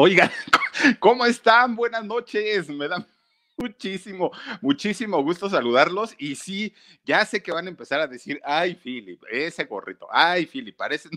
[0.00, 0.30] Oigan,
[1.00, 1.74] ¿cómo están?
[1.74, 2.68] Buenas noches.
[2.68, 3.04] Me da
[3.56, 6.14] muchísimo, muchísimo gusto saludarlos.
[6.18, 6.72] Y sí,
[7.04, 11.08] ya sé que van a empezar a decir, ay, Philip, ese gorrito, ay, Philip, parece.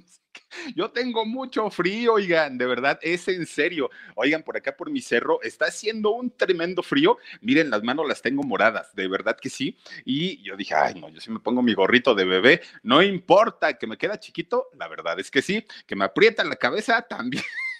[0.75, 3.91] Yo tengo mucho frío, oigan, de verdad, es en serio.
[4.15, 7.19] Oigan, por acá por mi cerro está haciendo un tremendo frío.
[7.39, 9.77] Miren, las manos las tengo moradas, de verdad que sí.
[10.05, 13.77] Y yo dije, ay, no, yo sí me pongo mi gorrito de bebé, no importa
[13.77, 17.43] que me queda chiquito, la verdad es que sí, que me aprieta la cabeza también.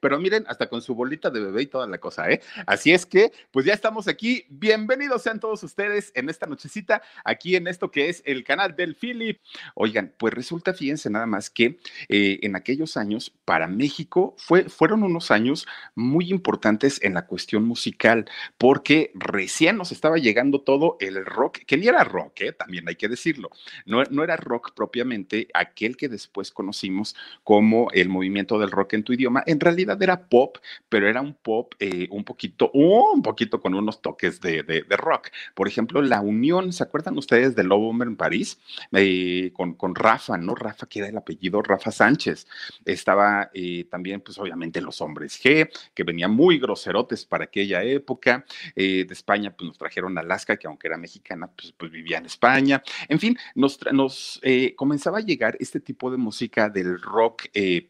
[0.00, 2.40] Pero miren, hasta con su bolita de bebé y toda la cosa, ¿eh?
[2.66, 4.44] Así es que, pues ya estamos aquí.
[4.48, 8.94] Bienvenidos sean todos ustedes en esta nochecita, aquí en esto que es el canal del
[8.94, 9.40] Philip.
[9.74, 15.02] Oigan, pues resulta, fíjense nada más que eh, en aquellos años, para México, fue, fueron
[15.02, 18.26] unos años muy importantes en la cuestión musical,
[18.58, 22.52] porque recién nos estaba llegando todo el rock, que ni era rock, ¿eh?
[22.52, 23.50] también hay que decirlo.
[23.86, 29.04] No, no era rock propiamente aquel que después conocimos como el movimiento del rock en
[29.04, 30.58] tu idioma en realidad era pop,
[30.88, 35.28] pero era un pop eh, un poquito, un poquito con unos toques de, rock.
[35.54, 38.58] Por ejemplo, La Unión, ¿se acuerdan ustedes de Lobo en París?
[38.92, 40.54] Eh, con, con, Rafa, ¿no?
[40.54, 42.46] Rafa, que era el apellido Rafa Sánchez.
[42.84, 48.44] Estaba eh, también, pues obviamente, Los Hombres G, que venían muy groserotes para aquella época.
[48.74, 52.82] de España, pues nos trajeron Alaska, que aunque era mexicana, pues, pues vivía en España.
[53.08, 54.40] En fin, nos, nos
[54.76, 57.44] comenzaba a llegar este tipo de música del rock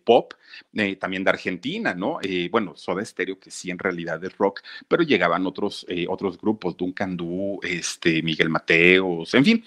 [0.04, 0.34] pop,
[0.98, 2.18] también de Argentina, ¿no?
[2.22, 6.38] Eh, bueno, Soda Stereo, que sí en realidad es rock, pero llegaban otros, eh, otros
[6.38, 9.64] grupos, Duncan Du, este, Miguel Mateos, en fin.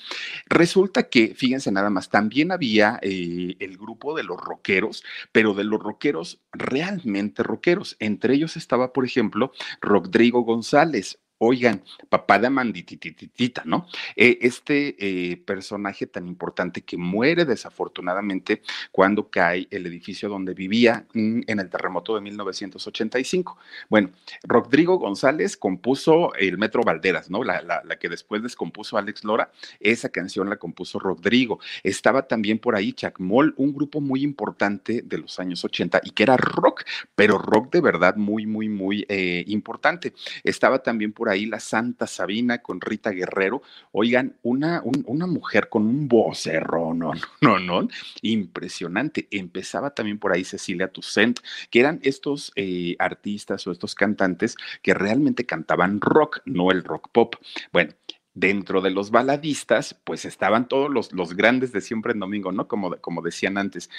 [0.47, 5.63] Resulta que, fíjense nada más, también había eh, el grupo de los rockeros, pero de
[5.63, 7.95] los rockeros realmente rockeros.
[8.00, 9.51] Entre ellos estaba, por ejemplo,
[9.81, 13.88] Rodrigo González, Oigan, papá de Amanditititita, ¿no?
[14.16, 21.07] Eh, este eh, personaje tan importante que muere desafortunadamente cuando cae el edificio donde vivía
[21.16, 23.57] mm, en el terremoto de 1985.
[23.90, 24.12] Bueno,
[24.44, 27.44] Rodrigo González compuso el Metro Valderas, ¿no?
[27.44, 31.59] La, la, que después descompuso Alex Lora, esa canción la compuso Rodrigo.
[31.81, 36.22] Estaba también por ahí Chacmol, un grupo muy importante de los años 80 y que
[36.22, 36.84] era rock,
[37.16, 40.13] pero rock de verdad muy, muy, muy eh, importante.
[40.44, 43.61] Estaba también por la Santa Sabina con Rita Guerrero.
[43.91, 47.87] Oigan, una, una mujer con un vocerro, no, no, no,
[48.21, 49.27] impresionante.
[49.31, 54.93] Empezaba también por ahí Cecilia Toussaint, que eran estos eh, artistas o estos cantantes que
[54.93, 57.35] realmente cantaban rock, no el rock pop.
[57.71, 57.93] Bueno,
[58.33, 62.67] dentro de los baladistas, pues estaban todos los, los grandes de siempre en domingo, ¿no?
[62.67, 63.89] Como, como decían antes.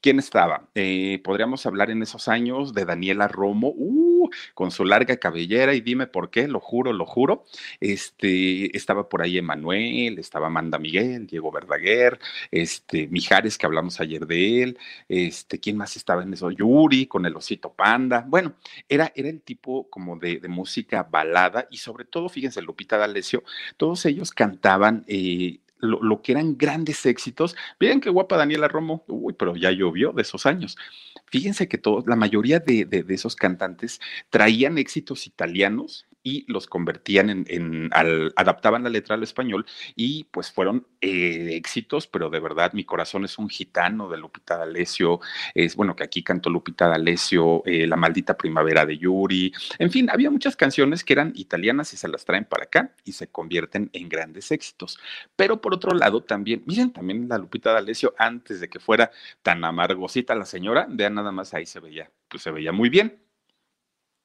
[0.00, 0.68] ¿Quién estaba?
[0.74, 4.11] Eh, podríamos hablar en esos años de Daniela Romo, uh,
[4.54, 7.44] con su larga cabellera, y dime por qué, lo juro, lo juro.
[7.80, 12.18] Este, estaba por ahí Emanuel, estaba Amanda Miguel, Diego Verdaguer,
[12.50, 14.78] este, Mijares, que hablamos ayer de él,
[15.08, 16.50] este, ¿quién más estaba en eso?
[16.50, 18.24] Yuri, con el osito panda.
[18.26, 18.54] Bueno,
[18.88, 23.42] era, era el tipo como de, de música balada, y sobre todo, fíjense, Lupita D'Alessio,
[23.76, 27.56] todos ellos cantaban eh, lo, que eran grandes éxitos.
[27.80, 30.76] Miren qué guapa Daniela Romo, uy, pero ya llovió de esos años.
[31.32, 38.32] Fíjense que la mayoría de esos cantantes traían éxitos italianos y los convertían en, al,
[38.36, 39.66] adaptaban la letra al español
[39.96, 44.56] y pues fueron eh, éxitos, pero de verdad mi corazón es un gitano de Lupita
[44.56, 45.20] D'Alessio,
[45.54, 50.08] es bueno que aquí cantó Lupita D'Alessio, eh, La maldita primavera de Yuri, en fin,
[50.10, 53.90] había muchas canciones que eran italianas y se las traen para acá y se convierten
[53.92, 54.98] en grandes éxitos.
[55.36, 59.10] Pero por otro lado también, miren también la Lupita D'Alessio antes de que fuera
[59.42, 63.31] tan amargosita la señora, vean nada más ahí se veía, pues se veía muy bien.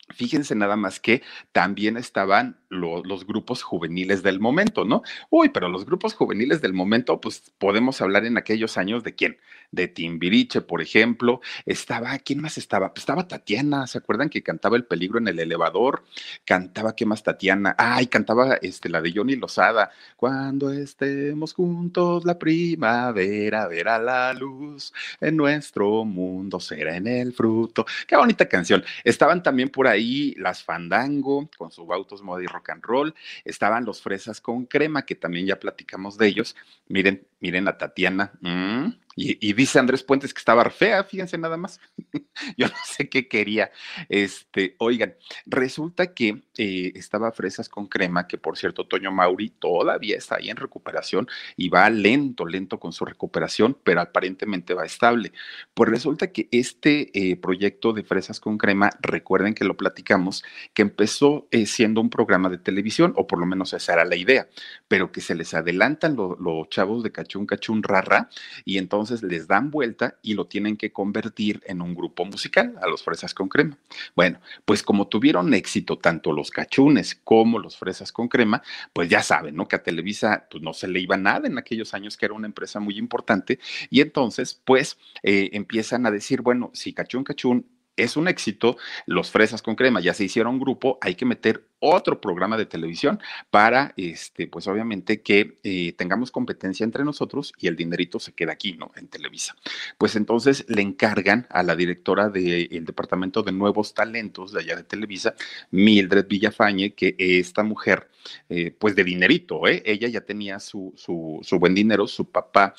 [0.10, 1.22] Fíjense nada más que
[1.52, 5.02] también estaban los grupos juveniles del momento, ¿no?
[5.30, 9.38] Uy, pero los grupos juveniles del momento, pues podemos hablar en aquellos años de quién?
[9.72, 11.42] De Timbiriche, por ejemplo.
[11.66, 12.94] Estaba, ¿quién más estaba?
[12.94, 16.04] Pues estaba Tatiana, ¿se acuerdan que cantaba El peligro en el elevador?
[16.46, 17.76] Cantaba, ¿qué más Tatiana?
[17.78, 19.92] Ay, cantaba este, la de Johnny Lozada.
[20.16, 27.86] Cuando estemos juntos, la primavera verá la luz, en nuestro mundo será en el fruto.
[28.08, 28.84] Qué bonita canción.
[29.04, 33.16] Estaban también por ahí ahí las Fandango con su Bautos Moda y Rock and Roll,
[33.44, 36.56] estaban los Fresas con Crema, que también ya platicamos de ellos.
[36.88, 38.32] Miren, miren a Tatiana.
[38.42, 41.80] Mm, y, dice Andrés Puentes que estaba fea, fíjense nada más.
[42.58, 43.72] Yo no sé qué quería.
[44.10, 45.16] Este, oigan,
[45.48, 50.52] resulta que eh, estaba Fresas con Crema, que por cierto, Toño Mauri todavía está ahí
[50.52, 55.34] en recuperación y va lento, lento con su recuperación, pero aparentemente va estable.
[55.74, 60.44] Pues resulta que este eh, proyecto de Fresas con Crema, recuerden que lo platicamos,
[60.76, 64.16] que empezó eh, siendo un programa de televisión, o por lo menos esa era la
[64.16, 64.48] idea,
[64.88, 68.30] pero que se les adelantan los chavos de Cachún Cachún Rara
[68.64, 72.88] y entonces les dan vuelta y lo tienen que convertir en un grupo musical, a
[72.88, 73.78] los Fresas con Crema.
[74.16, 78.64] Bueno, pues como tuvieron éxito tanto los cachunes como los Fresas con Crema,
[78.94, 79.68] pues ya saben, ¿no?
[79.68, 82.48] Que a Televisa pues no se le iba nada en aquellos años que era una
[82.48, 83.60] empresa muy importante
[83.90, 87.66] y entonces pues eh, empiezan a decir, bueno, si Cachún Cachún
[87.98, 88.78] es un éxito,
[89.08, 93.20] los fresas con crema ya se hicieron grupo, hay que meter otro programa de televisión
[93.52, 98.54] para, este, pues obviamente que eh, tengamos competencia entre nosotros y el dinerito se queda
[98.54, 98.92] aquí, ¿no?
[98.96, 99.56] En Televisa.
[99.98, 104.84] Pues entonces le encargan a la directora del Departamento de Nuevos Talentos de allá de
[104.84, 105.36] Televisa,
[105.72, 108.10] Mildred Villafañe, que esta mujer,
[108.50, 109.84] eh, pues de dinerito, ¿eh?
[109.86, 112.74] Ella ya tenía su, su, buen dinero, su papá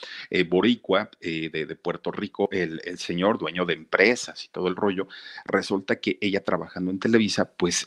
[0.48, 5.08] boricua de, de, Puerto Rico, el, el, señor dueño de empresas y todo el rollo,
[5.44, 7.86] resulta que ella trabajando en Televisa, pues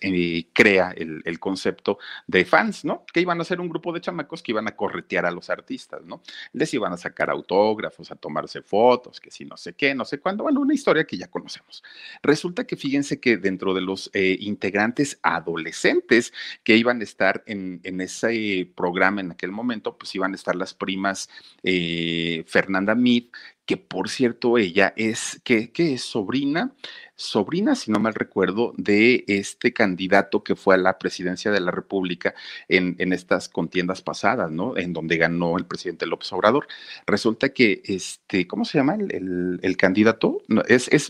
[0.53, 3.05] crea el, concepto de fans, ¿no?
[3.11, 6.03] Que iban a ser un grupo de chamacos que iban a corretear a los artistas,
[6.05, 6.21] ¿no?
[6.53, 10.19] Les iban a sacar autógrafos, a tomarse fotos, que si no sé qué, no sé
[10.19, 11.83] cuándo, bueno, una historia que ya conocemos.
[12.21, 16.33] Resulta que fíjense que dentro de los eh, integrantes adolescentes
[16.63, 20.73] que iban a estar en, ese programa en aquel momento, pues iban a estar las
[20.73, 21.29] primas
[21.63, 23.25] eh, Fernanda Mead,
[23.65, 26.73] que por cierto ella es, que, es sobrina,
[27.15, 31.71] sobrina, si no mal recuerdo, de este candidato que fue a la presidencia de la
[31.71, 32.33] República
[32.67, 34.75] en, en estas contiendas pasadas, ¿no?
[34.77, 36.67] En donde ganó el presidente López Obrador.
[37.05, 40.41] Resulta que, este, ¿cómo se llama el, candidato?
[40.67, 41.09] es, es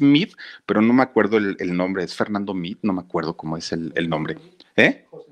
[0.66, 3.92] pero no me acuerdo el, nombre, es Fernando Mid, no me acuerdo cómo es el,
[3.96, 4.38] el nombre.
[4.76, 5.06] ¿Eh?
[5.10, 5.31] José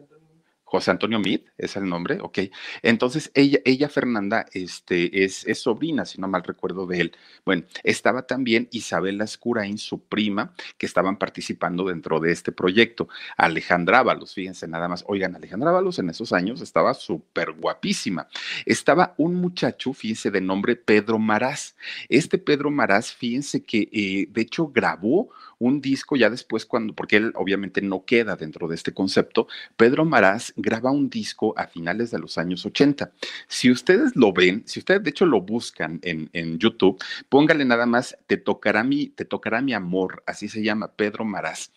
[0.88, 2.40] Antonio Mid, es el nombre, ok.
[2.82, 7.16] Entonces, ella, ella Fernanda, este, es, es, sobrina, si no mal recuerdo de él.
[7.46, 13.10] Bueno, estaba también Isabela Escurain, su prima, que estaban participando dentro de este proyecto.
[13.38, 15.04] Alejandra Ábalos, fíjense nada más.
[15.08, 18.28] Oigan, Alejandra Ábalos en esos años estaba súper guapísima.
[18.66, 21.76] Estaba un muchacho, fíjense, de nombre Pedro Maraz.
[22.08, 27.18] Este Pedro Maraz, fíjense que eh, de hecho grabó un disco ya después cuando, porque
[27.18, 29.48] él obviamente no queda dentro de este concepto,
[29.78, 33.12] Pedro Maraz graba un disco a finales de los años 80.
[33.48, 37.86] Si ustedes lo ven, si ustedes de hecho lo buscan en, en YouTube, póngale nada
[37.86, 41.72] más, te tocará mi, te tocará mi amor, así se llama Pedro Maraz.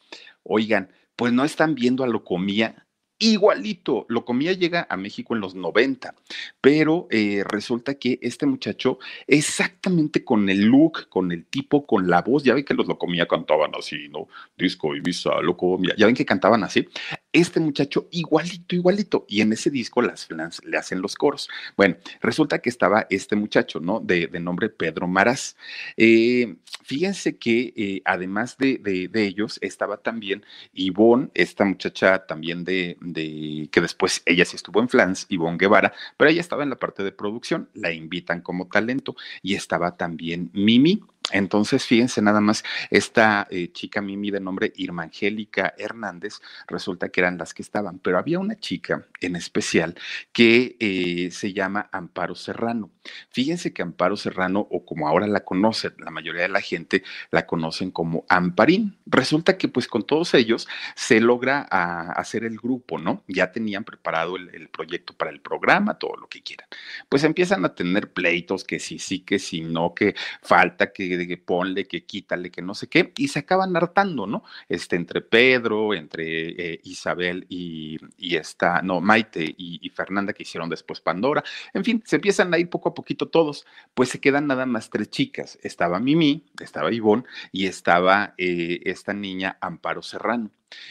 [0.44, 2.86] Oigan, pues no están viendo a lo comía
[3.22, 4.06] igualito.
[4.08, 6.14] Lo comía llega a México en los 90,
[6.60, 12.22] pero eh, resulta que este muchacho, exactamente con el look, con el tipo, con la
[12.22, 14.28] voz, ya ven que los lo comía cantaban así, ¿no?
[14.56, 16.88] Disco y visa, loco, ya ven que cantaban así.
[17.32, 19.24] Este muchacho igualito, igualito.
[19.28, 21.48] Y en ese disco las flans le hacen los coros.
[21.76, 24.00] Bueno, resulta que estaba este muchacho, ¿no?
[24.00, 25.56] De, nombre Pedro Maraz.
[25.96, 32.96] Eh, fíjense que eh, además de, de, ellos estaba también Ivonne, esta muchacha también de
[33.00, 36.76] de que después ella sí estuvo en Flans, Ivonne Guevara, pero ella estaba en la
[36.76, 41.02] parte de producción, la invitan como talento y estaba también Mimi,
[41.32, 47.20] entonces, fíjense nada más, esta eh, chica Mimi de nombre Irma Angélica Hernández, resulta que
[47.20, 49.94] eran las que estaban, pero había una chica en especial
[50.32, 52.90] que eh, se llama Amparo Serrano.
[53.30, 57.46] Fíjense que Amparo Serrano, o como ahora la conoce la mayoría de la gente, la
[57.46, 58.98] conocen como Amparín.
[59.06, 63.22] Resulta que pues con todos ellos se logra ah, hacer el grupo, ¿no?
[63.26, 66.66] Ya tenían preparado el, proyecto para el programa, todo lo que quieran.
[67.08, 71.36] Pues empiezan a tener pleitos, que sí, sí, que sí, no, que falta, que que
[71.36, 74.44] ponle, que quítale, que no sé qué, y se acaban hartando, ¿no?
[74.68, 80.68] Este, entre Pedro, entre eh, Isabel y, y, esta, no, Maite y, Fernanda, que hicieron
[80.68, 81.42] después Pandora,
[81.74, 84.90] en fin, se empiezan a ir poco a poquito todos, pues se quedan nada más
[84.90, 90.50] tres chicas, estaba Mimi, estaba Ivonne y estaba eh, esta niña Amparo Serrano.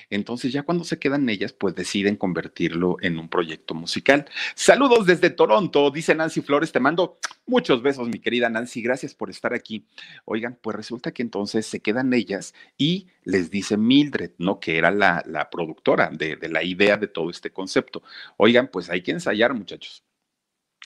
[0.10, 4.26] Entonces ya cuando se quedan ellas, pues deciden convertirlo en un proyecto musical.
[4.56, 9.30] Saludos desde Toronto, dice Nancy Flores, te mando muchos besos, mi querida Nancy, gracias por
[9.30, 9.86] estar aquí.
[10.26, 14.60] Oigan, pues resulta que entonces se quedan ellas y les dice Mildred, ¿no?
[14.60, 18.04] Que era la, productora de, de la idea de todo este concepto.
[18.38, 20.04] Oigan, pues hay que ensayar, muchachos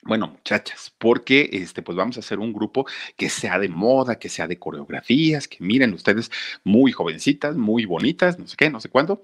[0.04, 2.86] bueno, muchachas, porque este, pues vamos a hacer un grupo
[3.18, 6.32] que sea de moda, que sea de coreografías, que miren ustedes
[6.64, 9.24] muy jovencitas, muy bonitas, no sé qué, no sé cuándo,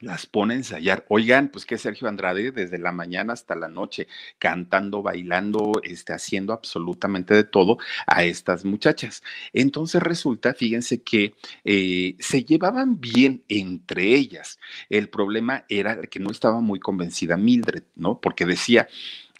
[0.00, 1.04] las pone a ensayar.
[1.08, 6.52] Oigan, pues que Sergio Andrade desde la mañana hasta la noche, cantando, bailando, este, haciendo
[6.52, 9.22] absolutamente de todo a estas muchachas.
[9.52, 14.58] Entonces resulta, fíjense que eh, se llevaban bien entre ellas.
[14.88, 18.20] El problema era que no estaba muy convencida Mildred, ¿no?
[18.20, 18.88] Porque decía,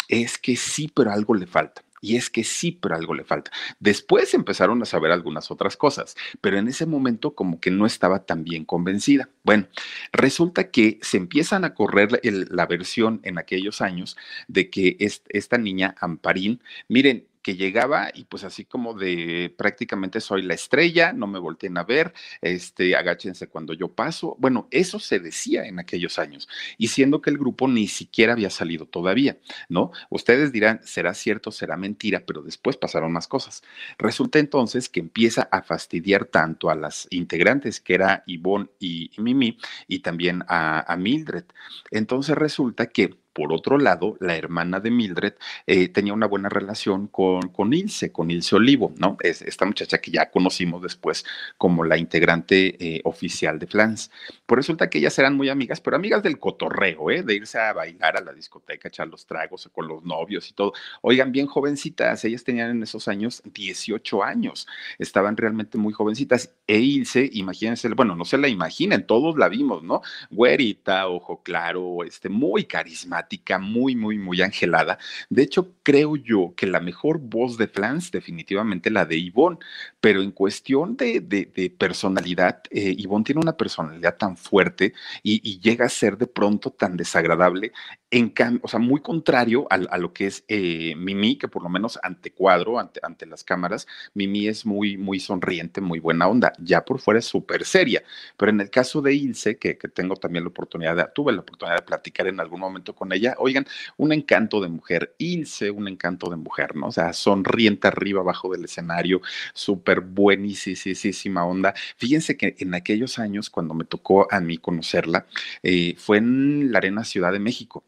[0.08, 1.82] es que sí, pero algo le falta.
[2.00, 3.50] Y es que sí, pero algo le falta.
[3.78, 8.24] Después empezaron a saber algunas otras cosas, pero en ese momento como que no estaba
[8.24, 9.28] tan bien convencida.
[9.42, 9.68] Bueno,
[10.12, 14.16] resulta que se empiezan a correr la versión en aquellos años
[14.48, 20.42] de que esta niña Amparín, miren, que llegaba y pues así como de prácticamente soy
[20.42, 24.36] la estrella, no me volteen a ver, este, agáchense cuando yo paso.
[24.38, 28.50] Bueno, eso se decía en aquellos años y siendo que el grupo ni siquiera había
[28.50, 29.92] salido todavía, ¿no?
[30.10, 33.62] Ustedes dirán, será cierto, será mentira, pero después pasaron más cosas.
[33.98, 39.58] Resulta entonces que empieza a fastidiar tanto a las integrantes que era Ivonne y, Mimi
[39.88, 41.44] y también a Mildred.
[41.90, 45.34] Entonces resulta que por otro lado, la hermana de Mildred
[45.66, 49.16] eh, tenía una buena relación con, con Ilse, con Ilse Olivo, ¿no?
[49.20, 51.24] Es esta muchacha que ya conocimos después
[51.56, 54.10] como la integrante eh, oficial de Flans.
[54.46, 57.22] Pues resulta que ellas eran muy amigas, pero amigas del cotorreo, ¿eh?
[57.22, 60.72] De irse a bailar a la discoteca, echar los tragos con los novios y todo.
[61.02, 64.66] Oigan, bien jovencitas, ellas tenían en esos años 18 años,
[64.98, 66.52] estaban realmente muy jovencitas.
[66.66, 70.02] E Ilse, imagínense, bueno, no se la imaginen, todos la vimos, ¿no?
[70.30, 73.19] Güerita, ojo claro, este, muy carismática
[73.58, 74.98] muy, muy, muy angelada.
[75.28, 79.58] De hecho, creo yo que la mejor voz de Flans, definitivamente la de Yvonne,
[80.00, 85.84] pero en cuestión de, de, personalidad, eh, Yvonne tiene una personalidad tan fuerte y, llega
[85.86, 87.72] a ser de pronto tan desagradable,
[88.10, 91.98] en o sea, muy contrario a, lo que es eh, Mimi, que por lo menos
[92.02, 96.84] ante cuadro, ante, ante las cámaras, Mimi es muy, muy sonriente, muy buena onda, ya
[96.84, 98.02] por fuera es súper seria,
[98.36, 101.40] pero en el caso de Ilse, que, que tengo también la oportunidad, de, tuve la
[101.40, 105.88] oportunidad de platicar en algún momento con ella, oigan, un encanto de mujer, Ilse, un
[105.88, 106.88] encanto de mujer, ¿no?
[106.88, 109.20] O sea, sonriente arriba, abajo del escenario,
[109.54, 111.74] súper buenísima onda.
[111.96, 115.26] Fíjense que en aquellos años, cuando me tocó a mí conocerla,
[115.62, 117.84] eh, fue en la Arena Ciudad de México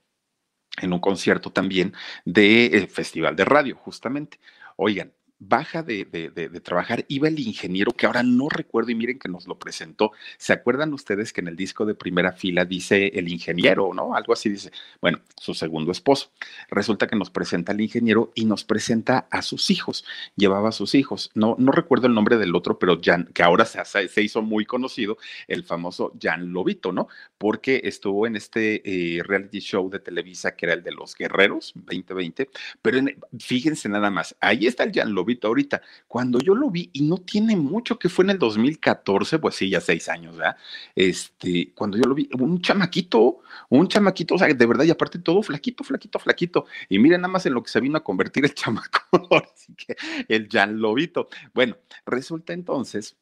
[0.81, 1.93] en un concierto también
[2.25, 4.41] del eh, Festival de Radio, justamente.
[4.77, 5.13] Oigan,
[5.49, 6.05] baja de,
[6.63, 10.13] trabajar, iba el ingeniero, que ahora no recuerdo y miren que nos lo presentó.
[10.39, 14.15] ¿Se acuerdan ustedes que en el disco de primera fila dice el ingeniero, ¿no?
[14.15, 14.71] Algo así dice.
[15.01, 16.31] Bueno, su segundo esposo.
[16.69, 20.05] Resulta que nos presenta el ingeniero y nos presenta a sus hijos.
[20.37, 21.31] Llevaba a sus hijos.
[21.35, 24.65] No, no recuerdo el nombre del otro, pero Jan, que ahora se, se hizo muy
[24.65, 25.19] conocido,
[25.49, 27.09] el famoso Jan Lobito, ¿no?
[27.39, 31.73] Porque estuvo en este eh, reality show de Televisa que era el de los guerreros
[31.75, 32.49] 2020.
[32.81, 33.01] Pero
[33.39, 35.83] fíjense nada más, ahí está el Jan Lobito ahorita.
[36.07, 39.71] Cuando yo lo vi, y no tiene mucho que fue en el 2014, pues sí,
[39.71, 40.57] ya seis años, ¿verdad?
[40.95, 45.19] Este, cuando yo lo vi, un chamaquito, un chamaquito, o sea, de verdad, y aparte
[45.19, 46.67] todo flaquito, flaquito, flaquito.
[46.89, 49.01] Y miren nada más en lo que se vino a convertir el chamaco,
[49.37, 49.97] así que
[50.29, 51.29] el Jan Lobito.
[51.55, 53.17] Bueno, resulta entonces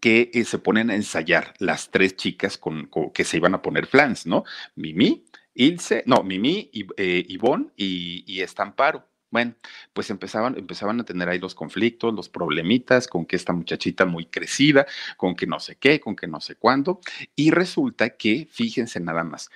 [0.00, 3.86] que eh, se ponen a ensayar las tres chicas con, que se iban a poner
[3.86, 4.44] flans, ¿no?
[4.74, 9.08] Mimi, Ilse, no, Mimi, eh, Ivonne y, y Estamparo.
[9.30, 9.54] Bueno,
[9.92, 14.26] pues empezaban, empezaban a tener ahí los conflictos, los problemitas, con que esta muchachita muy
[14.26, 17.00] crecida, con que no sé qué, con que no sé cuándo,
[17.34, 19.50] y resulta que, fíjense nada más,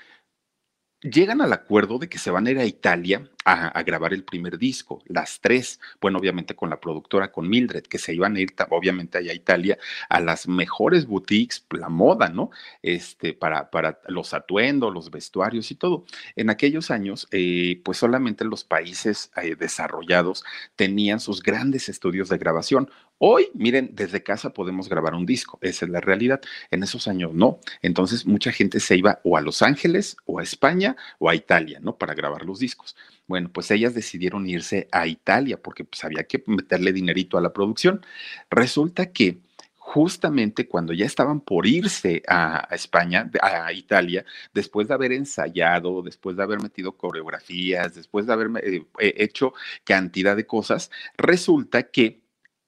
[1.03, 4.59] llegan al acuerdo de que se van a ir a Italia a, grabar el primer
[4.59, 8.55] disco, las tres, bueno, obviamente con la productora, con Mildred, que se iban a ir
[8.71, 9.79] obviamente allá a Italia,
[10.09, 12.51] a las mejores boutiques, la moda, ¿no?
[12.83, 16.05] Este, para, para los atuendos, los vestuarios y todo.
[16.37, 20.45] En aquellos años, eh, pues solamente los países eh, desarrollados
[20.77, 22.91] tenían sus grandes estudios de grabación.
[23.19, 26.41] Hoy, miren, desde casa podemos grabar un disco, esa es la realidad.
[26.71, 27.59] En esos años no.
[27.83, 31.81] Entonces, mucha gente se iba o a Los Ángeles, o a España, o a Italia,
[31.83, 31.97] ¿no?
[31.97, 32.97] Para grabar los discos.
[33.31, 37.53] Bueno, pues ellas decidieron irse a Italia porque pues había que meterle dinerito a la
[37.53, 38.05] producción.
[38.51, 39.39] Resulta que
[39.77, 46.37] justamente cuando ya estaban por irse a, España, a Italia, después de haber ensayado, después
[46.37, 49.53] de haber metido coreografías, después de haber eh, hecho
[49.85, 52.25] cantidad de cosas, resulta que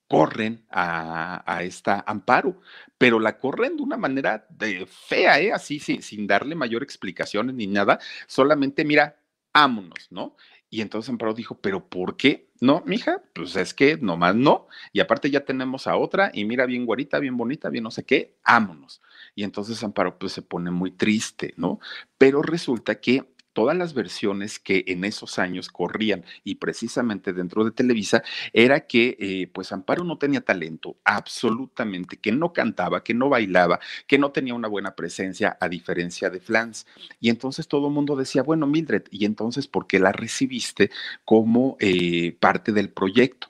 [0.06, 2.60] corren a, esta Amparo,
[2.98, 5.52] pero la corren de una manera de fea, ¿eh?
[5.52, 9.16] así sin darle mayor explicaciones ni nada, solamente mira,
[9.52, 10.36] ámonos, ¿no?
[10.72, 12.48] Y entonces Amparo dijo, ¿pero por qué?
[12.58, 14.68] No, mija, pues es que nomás no.
[14.94, 18.04] Y aparte ya tenemos a otra y mira bien guarita, bien bonita, bien no sé
[18.04, 19.02] qué, ámonos.
[19.34, 21.78] Y entonces Amparo pues se pone muy triste, ¿no?
[22.16, 23.22] Pero resulta que
[23.52, 29.16] todas las versiones que en esos años corrían y precisamente dentro de Televisa era que
[29.18, 34.32] eh, pues Amparo no tenía talento, absolutamente, que no cantaba, que no bailaba, que no
[34.32, 36.86] tenía una buena presencia a diferencia de Flans.
[37.20, 40.90] Y entonces todo el mundo decía, bueno, Mildred, ¿y entonces por qué la recibiste
[41.24, 43.48] como eh, parte del proyecto?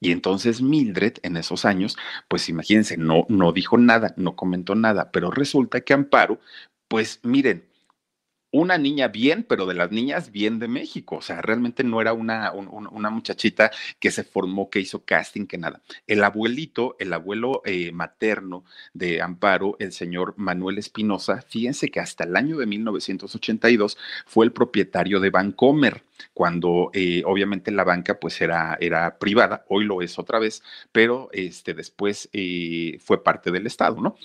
[0.00, 1.96] Y entonces Mildred en esos años,
[2.28, 6.40] pues imagínense, no, no dijo nada, no comentó nada, pero resulta que Amparo,
[6.88, 7.64] pues miren,
[8.54, 11.16] una niña bien, pero de las niñas bien de México.
[11.16, 15.58] O sea, realmente no era una, una muchachita que se formó, que hizo casting, que
[15.58, 15.82] nada.
[16.06, 22.22] El abuelito, el abuelo eh, materno de Amparo, el señor Manuel Espinosa, fíjense que hasta
[22.22, 28.40] el año de 1982 fue el propietario de Bancomer cuando eh, obviamente la banca pues
[28.40, 33.66] era, era privada, hoy lo es otra vez, pero este, después eh, fue parte del
[33.66, 34.16] Estado, ¿no?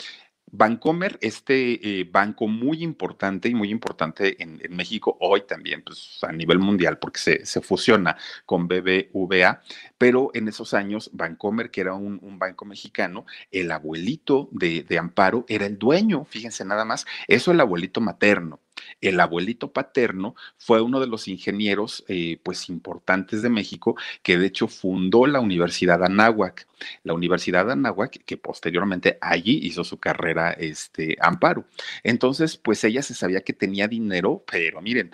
[0.51, 6.31] Bancomer, este eh, banco muy importante y muy importante en, México hoy también, pues a
[6.31, 9.61] nivel mundial, porque se, fusiona con BBVA,
[9.97, 15.45] pero en esos años Bancomer, que era un, banco mexicano, el abuelito de, de Amparo
[15.49, 18.59] era el dueño, fíjense nada más, eso el abuelito materno.
[19.01, 24.47] El abuelito paterno fue uno de los ingenieros eh, pues importantes de México que de
[24.47, 26.67] hecho fundó la Universidad Anáhuac.
[27.03, 31.65] La Universidad Anáhuac que posteriormente allí hizo su carrera este Amparo.
[32.03, 35.11] Entonces, pues ella se sabía que tenía dinero, pero miren,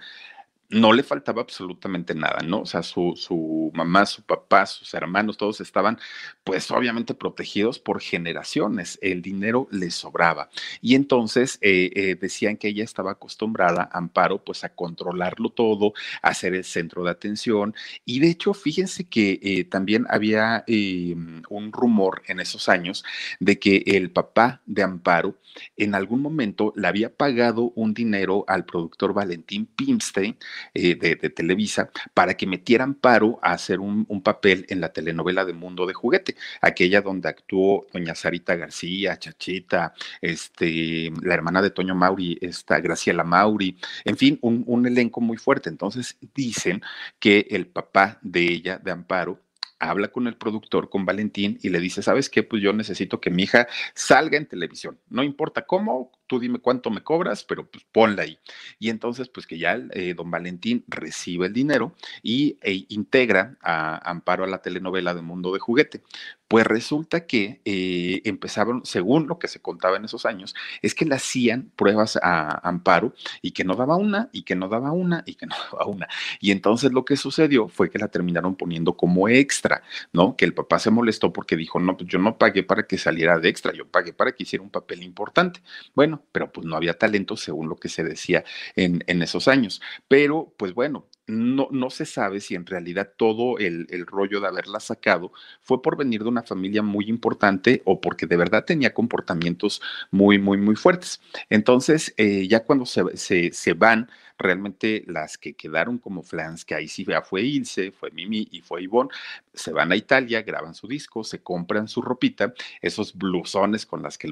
[0.69, 2.61] no le faltaba absolutamente nada, ¿no?
[2.61, 5.99] O sea, su, su, mamá, su papá, sus hermanos, todos estaban,
[6.43, 8.97] pues obviamente protegidos por generaciones.
[9.01, 10.49] El dinero le sobraba.
[10.81, 16.33] Y entonces eh, eh, decían que ella estaba acostumbrada, Amparo, pues a controlarlo todo, a
[16.33, 17.75] ser el centro de atención.
[18.03, 23.03] Y de hecho, fíjense que eh, también había un rumor en esos años
[23.39, 25.35] de que el papá de Amparo
[25.77, 30.37] en algún momento le había pagado un dinero al productor Valentín Pimstein
[30.73, 35.53] eh, de, Televisa para que metieran paro a hacer un, papel en la telenovela de
[35.53, 41.95] Mundo de Juguete, aquella donde actuó doña Sarita García, Chachita, este, la hermana de Toño
[41.95, 45.69] Mauri, esta Graciela Mauri, en fin, un, un elenco muy fuerte.
[45.69, 46.81] Entonces dicen
[47.19, 49.45] que el papá de ella, de Amparo,
[49.79, 52.43] habla con el productor, con Valentín, y le dice, ¿sabes qué?
[52.43, 54.99] Pues yo necesito que mi hija salga en televisión.
[55.09, 58.39] No importa cómo, tú dime cuánto me cobras, pero pues ponla ahí.
[58.79, 64.09] Y entonces, pues que ya eh, don Valentín recibe el dinero y e integra a
[64.09, 66.01] Amparo a la telenovela de Mundo de Juguete.
[66.47, 71.05] Pues resulta que eh, empezaron, según lo que se contaba en esos años, es que
[71.05, 75.23] le hacían pruebas a Amparo y que no daba una, y que no daba una,
[75.25, 76.07] y que no daba una.
[76.39, 79.81] Y entonces lo que sucedió fue que la terminaron poniendo como extra,
[80.13, 80.35] ¿no?
[80.35, 83.39] Que el papá se molestó porque dijo, no, pues yo no pagué para que saliera
[83.39, 85.61] de extra, yo pagué para que hiciera un papel importante.
[85.95, 88.43] Bueno, pero pues no había talento según lo que se decía
[88.75, 89.81] en, en esos años.
[90.07, 94.47] Pero pues bueno, no, no, se sabe si en realidad todo el, el, rollo de
[94.47, 98.93] haberla sacado fue por venir de una familia muy importante o porque de verdad tenía
[98.93, 101.21] comportamientos muy, muy, muy fuertes.
[101.49, 104.07] Entonces, eh, ya cuando se, se, se van
[104.37, 108.83] Realmente las que quedaron como flans, que ahí sí fue Ilse, fue Mimi y fue
[108.83, 109.09] Ivonne,
[109.53, 114.17] se van a Italia, graban su disco, se compran su ropita, esos blusones con las
[114.17, 114.29] que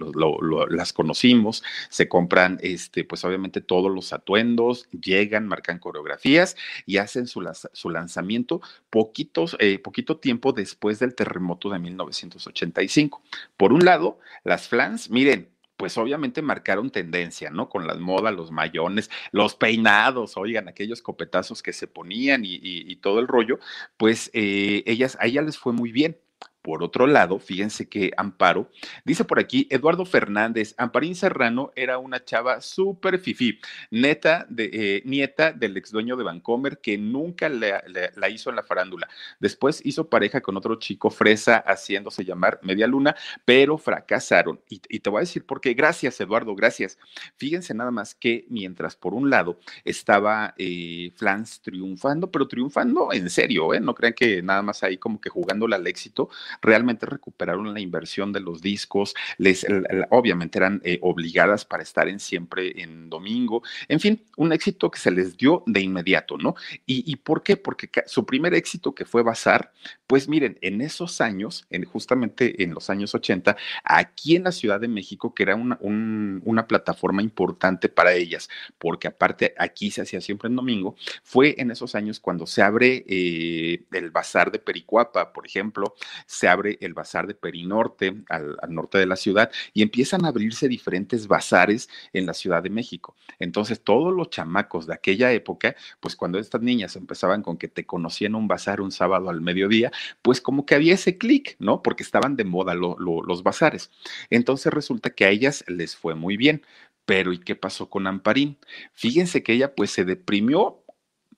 [0.69, 7.27] las conocimos, se compran, este, pues obviamente todos los atuendos, llegan, marcan coreografías y hacen
[7.27, 7.43] su,
[7.73, 13.21] su lanzamiento poquitos, eh, poquito tiempo después del terremoto de 1985.
[13.57, 17.67] Por un lado, las flans, miren, pues obviamente marcaron tendencia, ¿no?
[17.69, 23.19] Con las modas, los mayones, los peinados, oigan, aquellos copetazos que se ponían y, todo
[23.19, 23.59] el rollo,
[23.97, 26.17] pues eh, ellas, a ellas les fue muy bien.
[26.63, 28.71] Por otro lado, fíjense que Amparo,
[29.03, 33.59] dice por aquí Eduardo Fernández, Amparín Serrano era una chava súper fifí,
[33.91, 38.63] neta de, eh, nieta del ex dueño de Vancomer que nunca la hizo en la
[38.63, 39.09] farándula.
[39.41, 44.61] Después hizo pareja con otro chico fresa haciéndose llamar Media Luna, pero fracasaron.
[44.69, 45.73] Y, te voy a decir por qué.
[45.73, 46.97] Gracias, Eduardo, gracias.
[47.35, 53.29] Fíjense nada más que mientras por un lado estaba eh, Flans triunfando, pero triunfando en
[53.29, 53.81] serio, ¿eh?
[53.81, 56.29] No crean que nada más ahí como que jugándole al éxito
[56.61, 59.65] realmente recuperaron la inversión de los discos, les,
[60.09, 64.99] obviamente eran eh, obligadas para estar en siempre en domingo, en fin, un éxito que
[64.99, 66.55] se les dio de inmediato, ¿no?
[66.85, 67.57] ¿Y, y por qué?
[67.57, 69.71] Porque su primer éxito que fue Bazar,
[70.07, 74.79] pues miren, en esos años, en, justamente en los años 80, aquí en la Ciudad
[74.79, 80.21] de México, que era una, una plataforma importante para ellas, porque aparte aquí se hacía
[80.21, 85.33] siempre en domingo, fue en esos años cuando se abre eh, el Bazar de Pericuapa,
[85.33, 85.95] por ejemplo,
[86.43, 90.27] se abre el Bazar de Perinorte, al, al norte de la ciudad, y empiezan a
[90.27, 93.15] abrirse diferentes bazares en la Ciudad de México.
[93.39, 97.85] Entonces, todos los chamacos de aquella época, pues cuando estas niñas empezaban con que te
[97.85, 101.81] conocían un bazar un sábado al mediodía, pues como que había ese clic, ¿no?
[101.81, 103.89] Porque estaban de moda los bazares.
[104.29, 106.61] Entonces resulta que a ellas les fue muy bien.
[107.05, 108.57] Pero ¿y qué pasó con Amparín?
[108.93, 110.82] Fíjense que ella pues se deprimió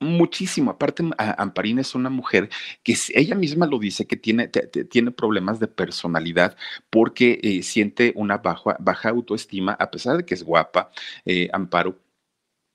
[0.00, 0.70] muchísimo.
[0.70, 2.48] Aparte, Amparín es una mujer
[2.82, 6.56] que ella misma lo dice, que tiene, tiene problemas de personalidad
[6.90, 10.90] porque eh, siente una baja, baja autoestima, a pesar de que es guapa,
[11.24, 12.00] eh, Amparo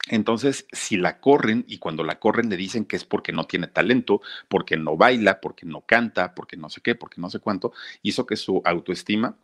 [0.10, 3.68] entonces, si la corren y cuando la corren le dicen que es porque no tiene
[3.68, 7.72] talento, porque no baila, porque no canta, porque no sé qué, porque no sé cuánto,
[8.02, 9.38] hizo que su autoestima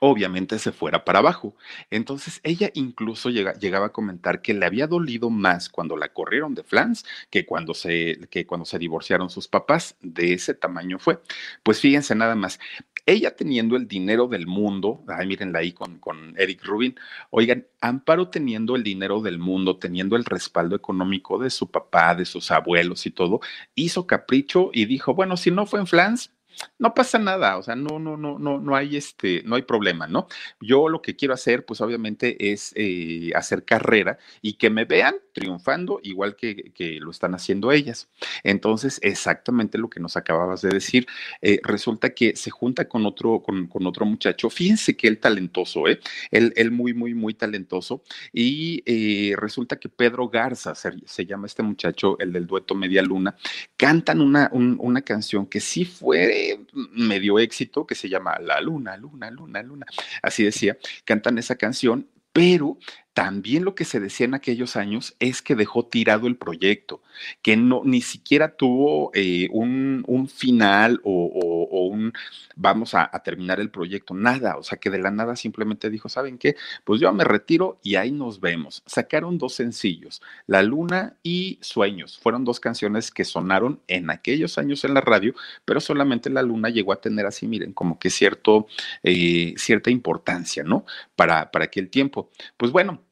[0.00, 1.54] obviamente se fuera para abajo.
[1.90, 6.62] Entonces ella incluso llegaba a comentar que le había dolido más cuando la corrieron de
[6.62, 9.96] Flans que cuando se, que cuando se divorciaron sus papás.
[10.00, 11.20] De ese tamaño fue.
[11.62, 12.58] Pues fíjense nada más.
[13.06, 16.94] Ella teniendo el dinero del mundo, ay, mírenla ahí con, con Eric Rubin,
[17.28, 22.24] oigan, Amparo teniendo el dinero del mundo, teniendo el respaldo económico de su papá, de
[22.24, 23.40] sus abuelos y todo,
[23.74, 26.30] hizo capricho y dijo, bueno, si no fue en Flans,
[26.78, 30.06] no pasa nada, o sea, no, no, no, no, no hay este, no hay problema,
[30.06, 30.26] ¿no?
[30.60, 35.14] Yo lo que quiero hacer, pues obviamente es eh, hacer carrera y que me vean
[35.32, 38.08] triunfando igual que, que, lo están haciendo ellas.
[38.44, 41.06] Entonces, exactamente lo que nos acababas de decir,
[41.42, 45.88] eh, resulta que se junta con otro, con, con, otro muchacho, fíjense que él talentoso,
[45.88, 46.00] ¿eh?
[46.30, 51.46] Él, él muy, muy, muy talentoso y eh, resulta que Pedro Garza, se, se, llama
[51.46, 53.36] este muchacho, el del dueto Media Luna,
[53.76, 56.43] cantan una, un, una canción que sí fue
[56.92, 59.86] medio éxito que se llama La Luna, Luna, Luna, Luna.
[60.22, 62.78] Así decía, cantan esa canción, pero
[63.14, 67.00] también lo que se decía en aquellos años es que dejó tirado el proyecto,
[67.42, 72.12] que no ni siquiera tuvo eh, un, final o, un
[72.56, 76.08] vamos a, a, terminar el proyecto, nada, o sea que de la nada simplemente dijo,
[76.08, 76.56] ¿saben qué?
[76.82, 78.82] Pues yo me retiro y ahí nos vemos.
[78.84, 82.18] Sacaron dos sencillos, La Luna y Sueños.
[82.18, 86.68] Fueron dos canciones que sonaron en aquellos años en la radio, pero solamente La Luna
[86.68, 88.66] llegó a tener así, miren, como que cierto,
[89.04, 90.84] eh, cierta importancia, ¿no?
[91.14, 92.30] Para, para aquel tiempo.
[92.56, 93.03] Pues bueno,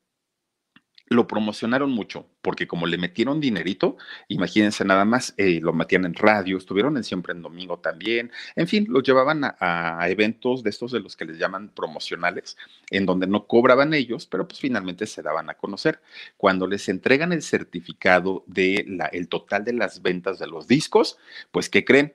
[1.12, 3.96] lo promocionaron mucho, porque como le metieron dinerito,
[4.28, 8.68] imagínense nada más, eh, lo metían en radio, estuvieron en siempre en domingo también, en
[8.68, 12.56] fin, los llevaban a, eventos de estos de los que les llaman promocionales,
[12.90, 16.00] en donde no cobraban ellos, pero pues finalmente se daban a conocer.
[16.36, 21.18] Cuando les entregan el certificado de la, el total de las ventas de los discos,
[21.50, 22.14] pues ¿qué creen?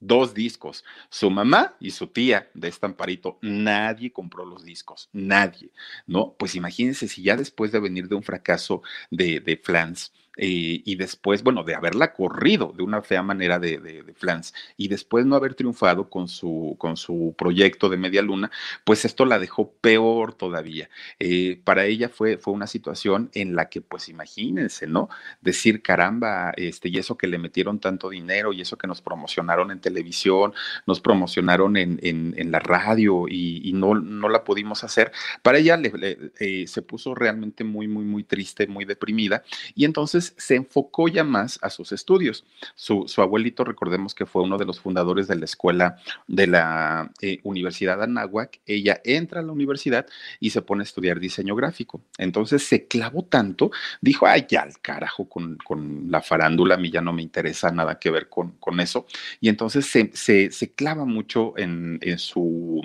[0.00, 0.84] dos discos.
[1.10, 5.70] Su mamá y su tía de Estamparito, nadie compró los discos, nadie,
[6.06, 6.34] ¿no?
[6.38, 10.94] Pues imagínense si ya después de venir de un fracaso de, de Flans, eh, y
[10.96, 13.78] después, bueno, de haberla corrido de una fea manera de,
[14.16, 18.50] Flans y después no haber triunfado con su, con su proyecto de Media Luna,
[18.84, 20.88] pues esto la dejó peor todavía.
[21.18, 25.08] Eh, para ella fue, fue una situación en la que, pues imagínense, ¿no?
[25.40, 29.70] Decir, caramba, este, y eso que le metieron tanto dinero y eso que nos promocionaron
[29.70, 30.52] en televisión,
[30.86, 35.12] nos promocionaron en, en, en la radio y, no, no la pudimos hacer.
[35.42, 35.92] Para ella le,
[36.38, 39.42] eh, se puso realmente muy, muy, muy triste, muy deprimida
[39.74, 42.44] y entonces se enfocó ya más a sus estudios.
[42.74, 47.40] Su, abuelito, recordemos que fue uno de los fundadores de la escuela de la eh,
[47.42, 48.60] Universidad Anáhuac.
[48.66, 50.06] Ella entra a la universidad
[50.40, 52.02] y se pone a estudiar diseño gráfico.
[52.18, 56.90] Entonces se clavó tanto, dijo, ay, ya al carajo con, con la farándula, a mí
[56.90, 59.06] ya no me interesa nada que ver con, con eso.
[59.40, 62.82] Y entonces se, se, se clava mucho en, en, su,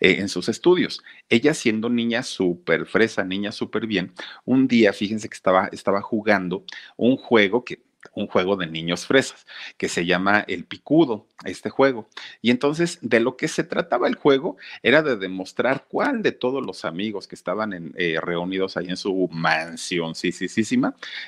[0.00, 1.02] eh, en sus estudios.
[1.28, 4.12] Ella siendo niña súper fresa, niña súper bien,
[4.44, 6.64] un día, fíjense que estaba, estaba jugando
[6.96, 7.82] un juego que
[8.14, 12.08] un juego de niños fresas que se llama El Picudo, este juego.
[12.40, 16.64] Y entonces de lo que se trataba el juego era de demostrar cuál de todos
[16.64, 20.80] los amigos que estaban en, eh, reunidos ahí en su mansión, sí, sí, sí, sí,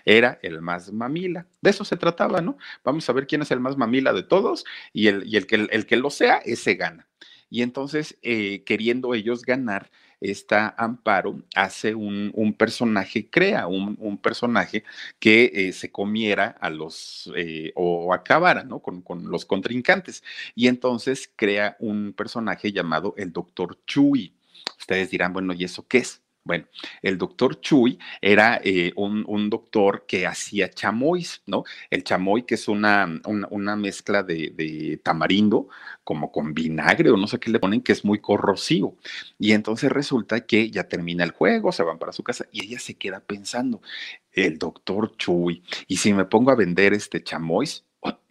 [0.04, 1.46] era el más mamila.
[1.60, 2.56] De eso se trataba, ¿no?
[2.84, 5.56] Vamos a ver quién es el más mamila de todos y el, y el, que,
[5.70, 7.06] el que lo sea, ese gana.
[7.50, 9.90] Y entonces, eh, queriendo ellos ganar,
[10.22, 14.84] esta Amparo hace un, personaje, crea un, personaje
[15.18, 18.80] que eh, se comiera a los eh, o acabara ¿no?
[18.80, 20.22] Con, con, los contrincantes.
[20.54, 24.34] Y entonces crea un personaje llamado el Doctor Chuy.
[24.78, 26.22] Ustedes dirán, bueno, ¿y eso qué es?
[26.44, 26.66] Bueno,
[27.02, 31.62] el doctor Chuy era eh, un, doctor que hacía chamois, ¿no?
[31.88, 35.68] El chamoy, que es una, una, mezcla de, tamarindo,
[36.02, 38.96] como con vinagre o no sé qué le ponen, que es muy corrosivo.
[39.38, 42.80] Y entonces resulta que ya termina el juego, se van para su casa y ella
[42.80, 43.80] se queda pensando,
[44.32, 47.84] el doctor Chuy, y si me pongo a vender este chamois,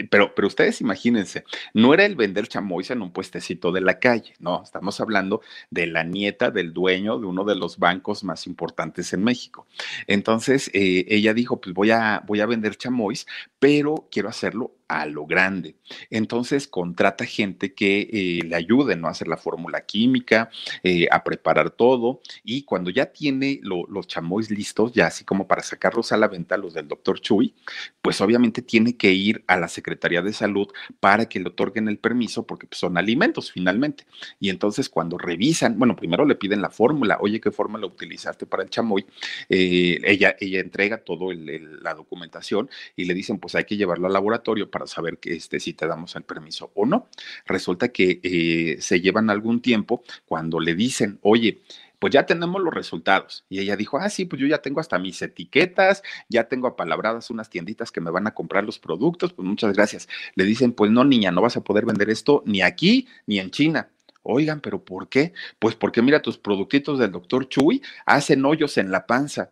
[0.09, 4.33] pero, pero ustedes imagínense, no era el vender chamois en un puestecito de la calle,
[4.39, 9.13] no, estamos hablando de la nieta del dueño de uno de los bancos más importantes
[9.13, 9.67] en México.
[10.07, 13.25] Entonces, eh, ella dijo, pues voy a, voy a vender chamois,
[13.59, 15.75] pero quiero hacerlo a lo grande.
[16.09, 19.07] Entonces contrata gente que eh, le ayude ¿no?
[19.07, 20.49] a hacer la fórmula química,
[20.83, 25.63] eh, a preparar todo y cuando ya tiene los chamois listos, ya así como para
[25.63, 27.53] sacarlos a la venta, los del doctor Chuy,
[28.01, 30.67] pues obviamente tiene que ir a la Secretaría de Salud
[30.99, 34.05] para que le otorguen el permiso porque pues, son alimentos finalmente.
[34.39, 38.63] Y entonces cuando revisan, bueno, primero le piden la fórmula, oye, ¿qué fórmula utilizaste para
[38.63, 39.05] el chamoy?
[39.49, 44.13] Eh, ella, ella entrega todo la documentación y le dicen, pues hay que llevarlo al
[44.13, 47.07] laboratorio para saber que este, si te damos el permiso o no.
[47.45, 51.61] Resulta que eh, se llevan algún tiempo cuando le dicen, oye,
[52.01, 53.45] pues ya tenemos los resultados.
[53.47, 57.29] Y ella dijo, ah, sí, pues yo ya tengo hasta mis etiquetas, ya tengo apalabradas
[57.29, 60.09] unas tienditas que me van a comprar los productos, pues muchas gracias.
[60.33, 63.51] Le dicen, pues no, niña, no vas a poder vender esto ni aquí ni en
[63.51, 63.89] China.
[64.23, 65.33] Oigan, pero ¿por qué?
[65.59, 69.51] Pues porque mira, tus productitos del doctor Chuy hacen hoyos en la panza.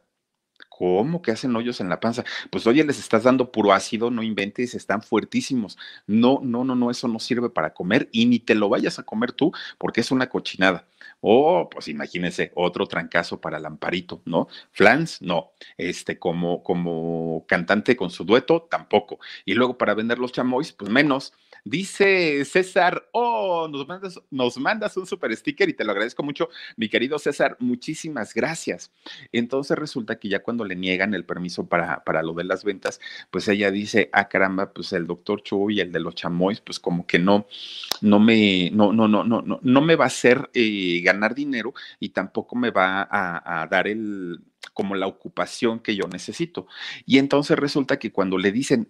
[0.80, 2.24] ¿Cómo que hacen hoyos en la panza?
[2.50, 5.78] Pues oye, les estás dando puro ácido, no inventes, están fuertísimos.
[6.08, 9.04] No, no, no, no, eso no sirve para comer y ni te lo vayas a
[9.04, 10.88] comer tú porque es una cochinada.
[11.20, 14.48] Oh, pues imagínense, otro trancazo para Lamparito, ¿no?
[14.72, 15.52] Flans, no.
[15.78, 19.20] Este, como, como cantante con su dueto, tampoco.
[19.44, 21.34] Y luego para vender los chamois, pues menos.
[21.65, 26.50] Dice César, oh, nos mandas, nos mandas un super sticker y te lo agradezco mucho,
[26.78, 28.92] mi querido César, muchísimas gracias.
[29.32, 33.01] Entonces resulta que ya cuando le niegan el permiso para, para lo de las ventas,
[33.32, 36.79] pues ella dice, ah, caramba, pues el doctor Chu y el de los chamois, pues
[36.79, 37.47] como que no,
[38.01, 41.73] no me, no, no, no, no, no, no me va a hacer eh, ganar dinero
[41.99, 44.39] y tampoco me va a, a dar el,
[44.73, 46.67] como la ocupación que yo necesito.
[47.05, 48.89] Y entonces resulta que cuando le dicen,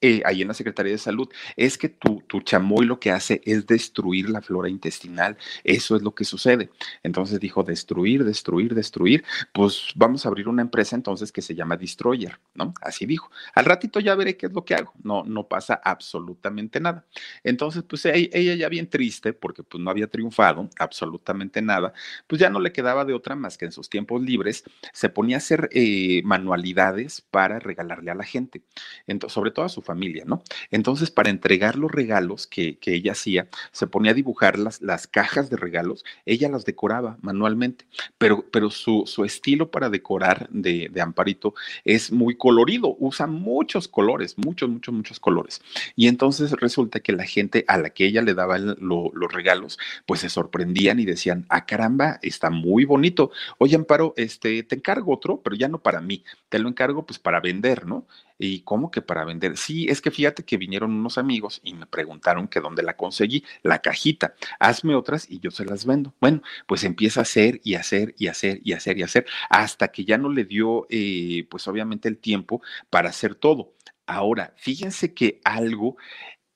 [0.00, 3.40] eh, ahí en la Secretaría de Salud, es que tu, tu chamoy lo que hace
[3.44, 5.36] es destruir la flora intestinal.
[5.64, 6.70] Eso es lo que sucede.
[7.02, 9.24] Entonces dijo, destruir, destruir, destruir.
[9.52, 12.74] Pues vamos a abrir una empresa entonces que se llama Destroyer, ¿no?
[12.80, 13.30] Así dijo.
[13.54, 14.92] Al ratito ya veré qué es lo que hago.
[15.02, 17.06] No, no pasa absolutamente nada.
[17.44, 21.92] Entonces, pues ella ya bien triste porque pues no había triunfado absolutamente nada,
[22.26, 25.36] pues ya no le quedaba de otra más que en sus tiempos libres se ponía
[25.36, 28.62] a hacer eh, manualidades para regalarle a la gente,
[29.06, 30.42] entonces, sobre todo a su familia, ¿no?
[30.70, 35.50] Entonces, para entregar los regalos que, ella hacía, se ponía a dibujar las, las, cajas
[35.50, 37.86] de regalos, ella las decoraba manualmente,
[38.18, 43.88] pero, pero su, su estilo para decorar de, de, Amparito es muy colorido, usa muchos
[43.88, 45.60] colores, muchos, muchos, muchos colores.
[45.96, 50.20] Y entonces resulta que la gente a la que ella le daba los regalos, pues
[50.20, 53.30] se sorprendían y decían, ah, caramba, está muy bonito.
[53.58, 57.18] Oye, Amparo, este, te encargo otro, pero ya no para mí, te lo encargo pues
[57.18, 58.06] para vender, ¿no?
[58.38, 59.56] ¿Y cómo que para vender?
[59.56, 63.44] Sí, es que fíjate que vinieron unos amigos y me preguntaron que dónde la conseguí,
[63.62, 64.34] la cajita.
[64.60, 66.14] Hazme otras y yo se las vendo.
[66.20, 70.04] Bueno, pues empieza a hacer y hacer y hacer y hacer y hacer hasta que
[70.04, 73.74] ya no le dio, eh, pues obviamente el tiempo para hacer todo.
[74.06, 75.96] Ahora, fíjense que algo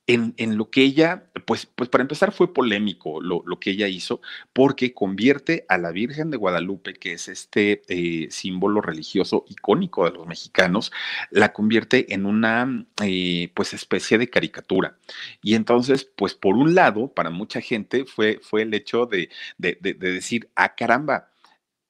[0.05, 4.21] en, lo que ella, pues, pues para empezar fue polémico lo, lo, que ella hizo,
[4.51, 10.11] porque convierte a la Virgen de Guadalupe, que es este eh, símbolo religioso icónico de
[10.11, 10.91] los mexicanos,
[11.31, 14.97] la convierte en una eh, pues especie de caricatura.
[15.41, 19.77] Y entonces, pues por un lado, para mucha gente fue, fue el hecho de, de,
[19.79, 21.29] de, de decir, ah, caramba,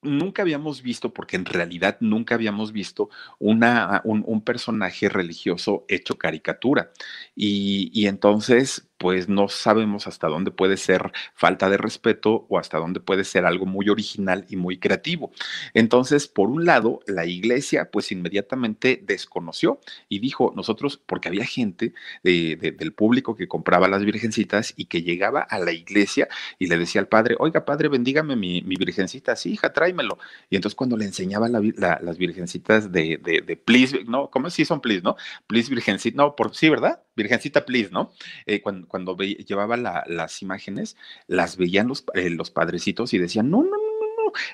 [0.03, 6.91] nunca habíamos visto, porque en realidad nunca habíamos visto una, un, personaje religioso hecho caricatura.
[7.35, 12.77] Y, y entonces pues no sabemos hasta dónde puede ser falta de respeto o hasta
[12.77, 15.33] dónde puede ser algo muy original y muy creativo.
[15.73, 21.93] Entonces, por un lado, la iglesia pues inmediatamente desconoció y dijo, nosotros, porque había gente
[22.23, 27.01] del público que compraba las virgencitas y que llegaba a la iglesia y le decía
[27.01, 30.17] al padre, oiga padre, bendígame mi, virgencita, sí, hija, tráemelo.
[30.49, 35.01] Y entonces cuando le enseñaba las virgencitas de, de, please, no, ¿cómo si son please,
[35.01, 35.17] no?
[35.45, 37.01] Please virgencita, no, por sí, ¿verdad?
[37.15, 38.11] Virgencita, please, ¿no?
[38.45, 40.97] Eh, cuando, cuando llevaba las imágenes,
[41.27, 43.93] las veían los, eh, los padrecitos y decían, no, no, no, no,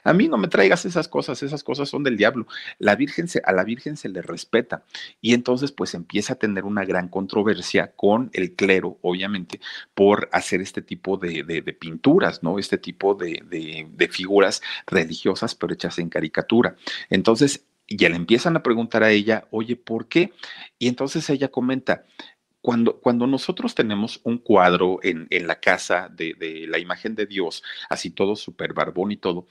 [0.04, 2.48] a mí no me traigas esas cosas, esas cosas son del diablo.
[2.78, 4.84] La Virgen se, a la Virgen se le respeta
[5.22, 9.60] y entonces pues empieza a tener una gran controversia con el clero, obviamente,
[9.94, 11.44] por hacer este tipo de,
[11.80, 12.60] pinturas, ¿no?
[12.60, 16.76] Este tipo de, figuras religiosas pero hechas en caricatura.
[17.10, 20.32] Entonces ya le empiezan a preguntar a ella, oye, ¿por qué?
[20.78, 22.06] Y entonces ella comenta,
[22.62, 27.26] cuando, cuando, nosotros tenemos un cuadro en, en la casa de, de, la imagen de
[27.26, 29.48] Dios, así todo súper barbón y todo,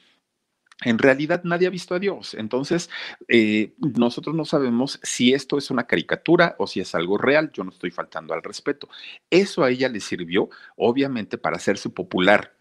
[0.84, 2.34] en realidad nadie ha visto a Dios.
[2.34, 2.88] Entonces,
[3.26, 7.50] eh, nosotros no sabemos si esto es una caricatura o si es algo real.
[7.52, 8.88] Yo no estoy faltando al respeto.
[9.28, 12.57] Eso a ella le sirvió, obviamente, para hacerse popular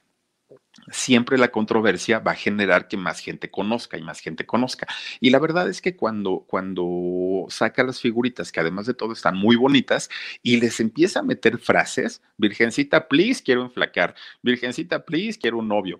[0.91, 4.87] siempre la controversia va a generar que más gente conozca y más gente conozca.
[5.19, 9.37] Y la verdad es que cuando, cuando saca las figuritas, que además de todo están
[9.37, 10.09] muy bonitas,
[10.43, 15.99] y les empieza a meter frases, Virgencita, please, quiero enflacar, Virgencita, please, quiero un novio.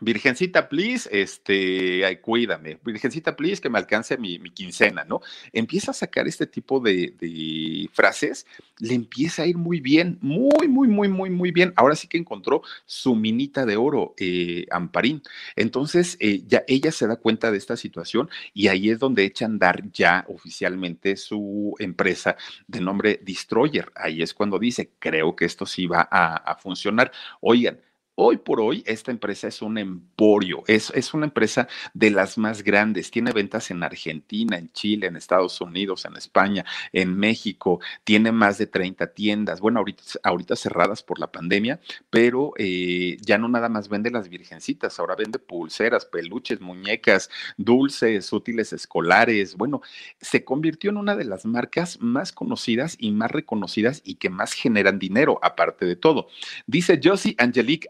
[0.00, 2.78] Virgencita, please, este, ay, cuídame.
[2.82, 5.20] Virgencita, please, que me alcance mi, quincena, ¿no?
[5.52, 8.46] Empieza a sacar este tipo de, frases,
[8.78, 11.72] le empieza a ir muy bien, muy, muy, muy, muy, muy bien.
[11.76, 15.22] Ahora sí que encontró su minita de oro, eh, Amparín.
[15.54, 19.44] Entonces, eh, ya ella se da cuenta de esta situación y ahí es donde echa
[19.44, 22.36] a andar ya oficialmente su empresa
[22.66, 23.92] de nombre Destroyer.
[23.94, 27.12] Ahí es cuando dice, creo que esto sí va a, a funcionar.
[27.40, 27.78] Oigan,
[28.22, 32.62] Hoy por hoy, esta empresa es un emporio, es, es, una empresa de las más
[32.62, 33.10] grandes.
[33.10, 37.80] Tiene ventas en Argentina, en Chile, en Estados Unidos, en España, en México.
[38.04, 39.60] Tiene más de 30 tiendas.
[39.60, 41.80] Bueno, ahorita, ahorita cerradas por la pandemia,
[42.10, 48.30] pero eh, ya no nada más vende las virgencitas, ahora vende pulseras, peluches, muñecas, dulces,
[48.34, 49.56] útiles escolares.
[49.56, 49.80] Bueno,
[50.20, 54.52] se convirtió en una de las marcas más conocidas y más reconocidas y que más
[54.52, 56.28] generan dinero, aparte de todo.
[56.66, 57.88] Dice Josie Angelique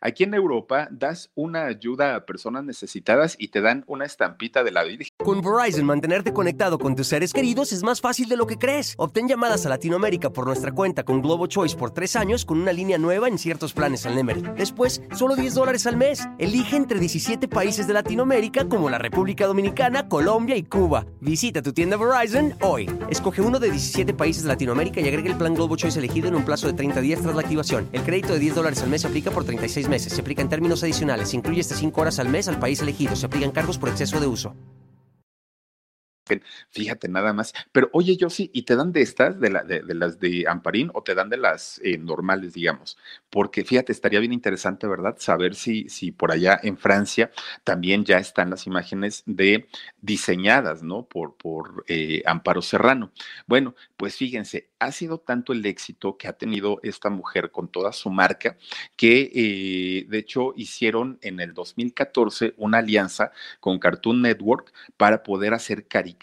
[0.00, 4.70] aquí en Europa das una ayuda a personas necesitadas y te dan una estampita de
[4.70, 5.14] la Virgen.
[5.18, 8.94] Con Verizon, mantenerte conectado con tus seres queridos es más fácil de lo que crees.
[8.96, 12.72] Obtén llamadas a Latinoamérica por nuestra cuenta con Globo Choice por tres años con una
[12.72, 14.42] línea nueva en ciertos planes al Nemery.
[14.56, 16.26] Después, solo 10 dólares al mes.
[16.38, 21.06] Elige entre 17 países de Latinoamérica como la República Dominicana, Colombia y Cuba.
[21.20, 22.90] Visita tu tienda Verizon hoy.
[23.08, 26.34] Escoge uno de 17 países de Latinoamérica y agrega el plan Globo Choice elegido en
[26.34, 27.88] un plazo de 30 días tras la activación.
[27.92, 30.12] El crédito de 10 dólares al mes se aplica por 36 meses.
[30.12, 31.28] Se aplica en términos adicionales.
[31.28, 33.14] Se incluye hasta 5 horas al mes al país elegido.
[33.14, 34.56] Se aplican cargos por exceso de uso.
[36.70, 37.52] Fíjate nada más.
[37.72, 40.90] Pero oye, yo sí, ¿y te dan de estas, de, la, de, las de Amparín
[40.94, 42.98] o te dan de las eh, normales, digamos?
[43.30, 45.16] Porque fíjate, estaría bien interesante, ¿verdad?
[45.18, 47.30] Saber si, si por allá en Francia
[47.64, 49.68] también ya están las imágenes de
[50.00, 51.04] diseñadas, ¿no?
[51.04, 53.12] Por, por eh, Amparo Serrano.
[53.46, 57.92] Bueno, pues fíjense, ha sido tanto el éxito que ha tenido esta mujer con toda
[57.92, 58.56] su marca
[58.96, 65.54] que eh, de hecho hicieron en el 2014 una alianza con Cartoon Network para poder
[65.54, 66.17] hacer caricaturas,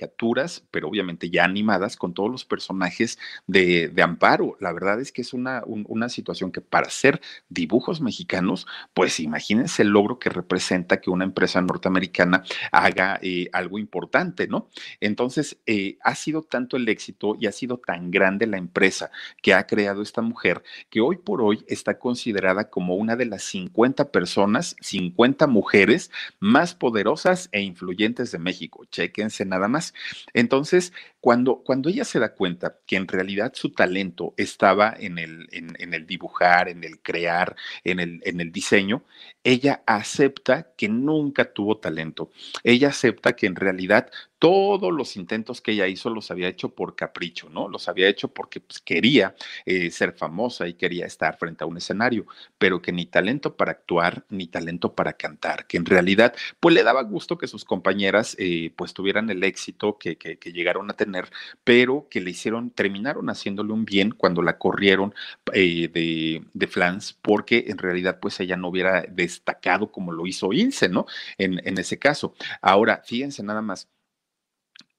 [0.71, 4.55] pero obviamente ya animadas con todos los personajes de, Amparo.
[4.59, 9.81] La verdad es que es una, una situación que para hacer dibujos mexicanos, pues imagínense
[9.81, 14.69] el logro que representa que una empresa norteamericana haga eh, algo importante, ¿no?
[14.99, 19.09] Entonces, eh, ha sido tanto el éxito y ha sido tan grande la empresa
[19.41, 23.43] que ha creado esta mujer que hoy por hoy está considerada como una de las
[23.43, 28.85] 50 personas, 50 mujeres más poderosas e influyentes de México.
[28.85, 29.84] Chéquense nada más.
[30.33, 35.47] Entonces, cuando, cuando ella se da cuenta que en realidad su talento estaba en el,
[35.51, 39.03] en, el dibujar, en el crear, en el, en el diseño,
[39.45, 42.31] ella acepta que nunca tuvo talento.
[42.63, 46.95] Ella acepta que en realidad todos los intentos que ella hizo los había hecho por
[46.95, 47.69] capricho, ¿no?
[47.69, 51.77] Los había hecho porque pues, quería eh, ser famosa y quería estar frente a un
[51.77, 52.25] escenario,
[52.57, 56.83] pero que ni talento para actuar, ni talento para cantar, que en realidad pues le
[56.83, 61.29] daba gusto que sus compañeras eh, pues tuvieran el éxito que, que, llegaron a tener
[61.63, 65.13] pero que le hicieron, terminaron haciéndole un bien cuando la corrieron
[65.53, 69.01] eh, de, de Flans, porque en realidad pues ella no hubiera
[69.35, 71.05] destacado como lo hizo Ilse, ¿no?
[71.37, 72.33] En, en ese caso.
[72.61, 73.89] Ahora, fíjense nada más,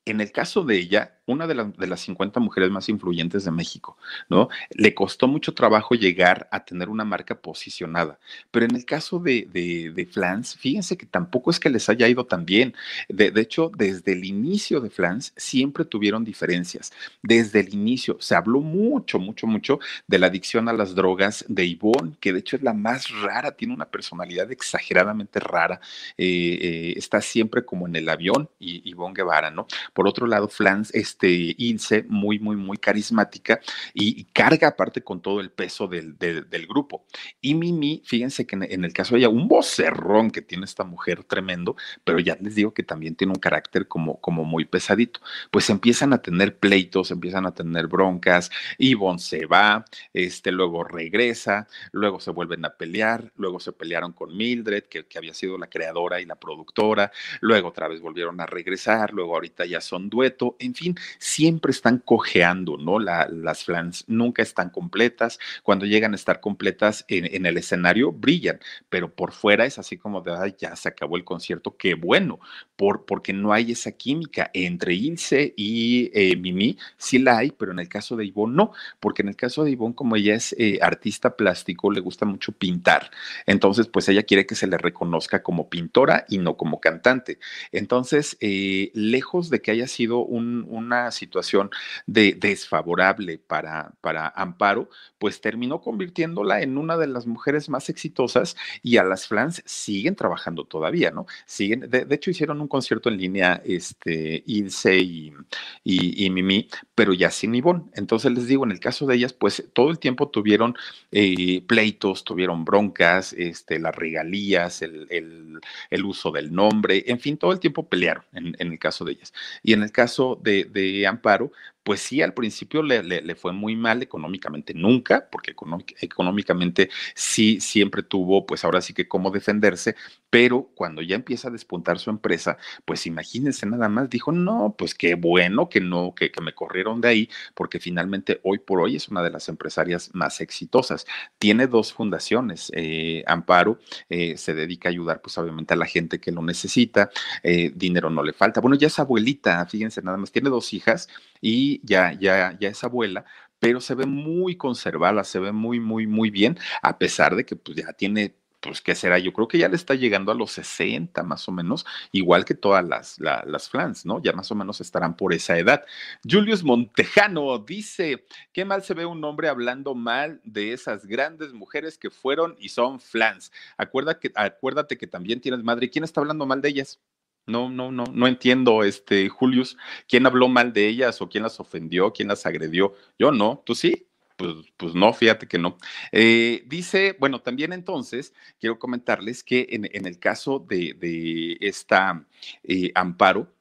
[0.06, 3.98] en el caso de ella, una de, de, las 50 mujeres más influyentes de México,
[4.28, 4.48] ¿no?
[4.70, 8.20] Le costó mucho trabajo llegar a tener una marca posicionada,
[8.52, 12.06] pero en el caso de, de, de Flans, fíjense que tampoco es que les haya
[12.06, 12.74] ido tan bien.
[13.08, 16.92] De, de hecho, desde el inicio de Flans siempre tuvieron diferencias.
[17.22, 21.64] Desde el inicio se habló mucho, mucho, mucho de la adicción a las drogas de
[21.64, 25.80] Ivonne, que de hecho es la más rara, tiene una personalidad exageradamente rara,
[26.16, 29.66] eh, eh, está siempre como en el avión, y Ivonne Guevara, ¿no?
[29.96, 31.26] Por otro lado, Flans, este,
[31.56, 33.60] Ilse, muy, muy, muy carismática
[33.94, 37.06] y, carga aparte con todo el peso del, del, grupo.
[37.40, 41.24] Y Mimi, fíjense que en, el caso de ella, un vocerrón que tiene esta mujer
[41.24, 45.20] tremendo, pero ya les digo que también tiene un carácter como, como muy pesadito.
[45.50, 51.68] Pues empiezan a tener pleitos, empiezan a tener broncas, Ivonne se va, este, luego regresa,
[51.92, 55.68] luego se vuelven a pelear, luego se pelearon con Mildred, que, que había sido la
[55.68, 60.56] creadora y la productora, luego otra vez volvieron a regresar, luego ahorita ya son dueto,
[60.58, 62.98] en fin, siempre están cojeando, ¿no?
[62.98, 69.14] las flans nunca están completas, cuando llegan a estar completas en, el escenario brillan, pero
[69.14, 72.40] por fuera es así como de, ay, ya se acabó el concierto, qué bueno,
[72.76, 77.72] por, porque no hay esa química entre Ilse y eh, Mimi, sí la hay, pero
[77.72, 80.54] en el caso de Ivonne no, porque en el caso de Ivonne, como ella es
[80.58, 83.10] eh, artista plástico, le gusta mucho pintar,
[83.46, 87.38] entonces pues ella quiere que se le reconozca como pintora y no como cantante.
[87.72, 91.70] Entonces, eh, lejos de que haya sido una situación
[92.06, 98.56] de, desfavorable para, para Amparo, pues terminó convirtiéndola en una de las mujeres más exitosas
[98.82, 101.26] y a las flans siguen trabajando todavía, ¿no?
[101.46, 107.54] Siguen, de, hecho hicieron un concierto en línea, este, Ilse y, Mimi, pero ya sin
[107.54, 107.84] Ivonne.
[107.94, 110.74] Entonces les digo, en el caso de ellas, pues todo el tiempo tuvieron
[111.12, 115.60] eh, pleitos, tuvieron broncas, este, las regalías, el,
[116.04, 119.32] uso del nombre, en fin, todo el tiempo pelearon en el caso de ellas.
[119.62, 121.52] Y en el caso de, de Amparo,
[121.86, 125.54] pues sí, al principio le, fue muy mal económicamente, nunca, porque
[126.00, 129.94] económicamente sí siempre tuvo, pues ahora sí que cómo defenderse,
[130.28, 134.96] pero cuando ya empieza a despuntar su empresa, pues imagínense nada más, dijo, no, pues
[134.96, 139.08] qué bueno que no, que, me corrieron de ahí, porque finalmente hoy por hoy es
[139.08, 141.06] una de las empresarias más exitosas.
[141.38, 143.78] Tiene dos fundaciones, eh, Amparo
[144.08, 147.10] eh, se dedica a ayudar, pues obviamente a la gente que lo necesita,
[147.44, 148.60] eh, dinero no le falta.
[148.60, 151.08] Bueno, ya es abuelita, fíjense nada más, tiene dos hijas
[151.40, 153.24] y ya, ya, ya es abuela,
[153.58, 157.56] pero se ve muy conservada, se ve muy, muy, muy bien, a pesar de que
[157.56, 159.18] pues ya tiene pues, ¿qué será?
[159.18, 162.54] Yo creo que ya le está llegando a los 60 más o menos, igual que
[162.54, 164.20] todas las, las flans, ¿no?
[164.22, 165.84] Ya más o menos estarán por esa edad.
[166.28, 171.98] Julius Montejano dice, qué mal se ve un hombre hablando mal de esas grandes mujeres
[171.98, 173.52] que fueron y son flans.
[173.76, 175.90] Acuérdate que, acuérdate que también tienes madre.
[175.90, 177.00] ¿Quién está hablando mal de ellas?
[177.46, 179.76] No, no, no, no entiendo, este, Julius,
[180.08, 182.94] quién habló mal de ellas o quién las ofendió, quién las agredió.
[183.18, 184.08] Yo no, ¿tú sí?
[184.36, 185.78] Pues, pues no, fíjate que no.
[186.12, 192.26] Eh, dice, bueno, también entonces quiero comentarles que en, el caso de, esta
[192.64, 193.55] eh, Amparo,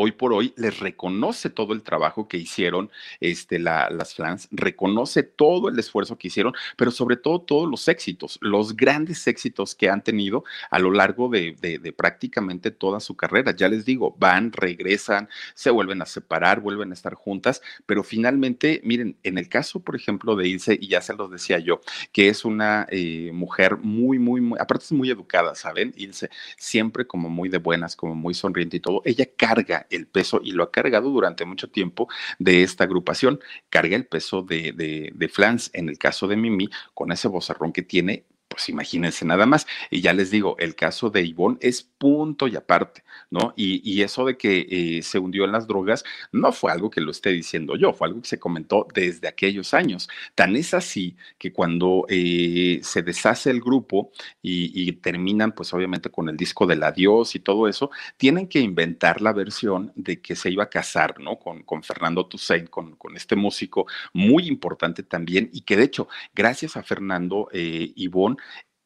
[0.00, 2.88] hoy por hoy les reconoce todo el trabajo que hicieron
[3.18, 8.38] este, las flans, reconoce todo el esfuerzo que hicieron, pero sobre todo todos los éxitos,
[8.40, 11.56] los grandes éxitos que han tenido a lo largo de,
[11.96, 13.56] prácticamente toda su carrera.
[13.56, 18.80] Ya les digo, van, regresan, se vuelven a separar, vuelven a estar juntas, pero finalmente,
[18.84, 21.80] miren, en el caso, por ejemplo, de Ilse, y ya se los decía yo,
[22.12, 25.92] que es una eh, mujer muy, muy, muy, aparte es muy educada, ¿saben?
[25.96, 30.40] Ilse, siempre como muy de buenas, como muy sonriente y todo, ella carga el peso
[30.42, 32.08] y lo ha cargado durante mucho tiempo
[32.38, 33.40] de esta agrupación.
[33.70, 37.72] Carga el peso de, de, de Flans, en el caso de Mimi, con ese bozarrón
[37.72, 39.66] que tiene, pues imagínense nada más.
[39.90, 43.52] Y ya les digo, el caso de Ivonne es punto y aparte, ¿no?
[43.56, 47.10] Y, eso de que eh, se hundió en las drogas no fue algo que lo
[47.10, 50.08] esté diciendo yo, fue algo que se comentó desde aquellos años.
[50.36, 56.28] Tan es así que cuando eh, se deshace el grupo y, terminan, pues obviamente con
[56.28, 60.50] el disco del adiós y todo eso, tienen que inventar la versión de que se
[60.50, 61.38] iba a casar, ¿no?
[61.38, 66.08] Con, con Fernando Toussaint, con, con este músico muy importante también y que de hecho,
[66.34, 68.37] gracias a Fernando, eh, Ivonne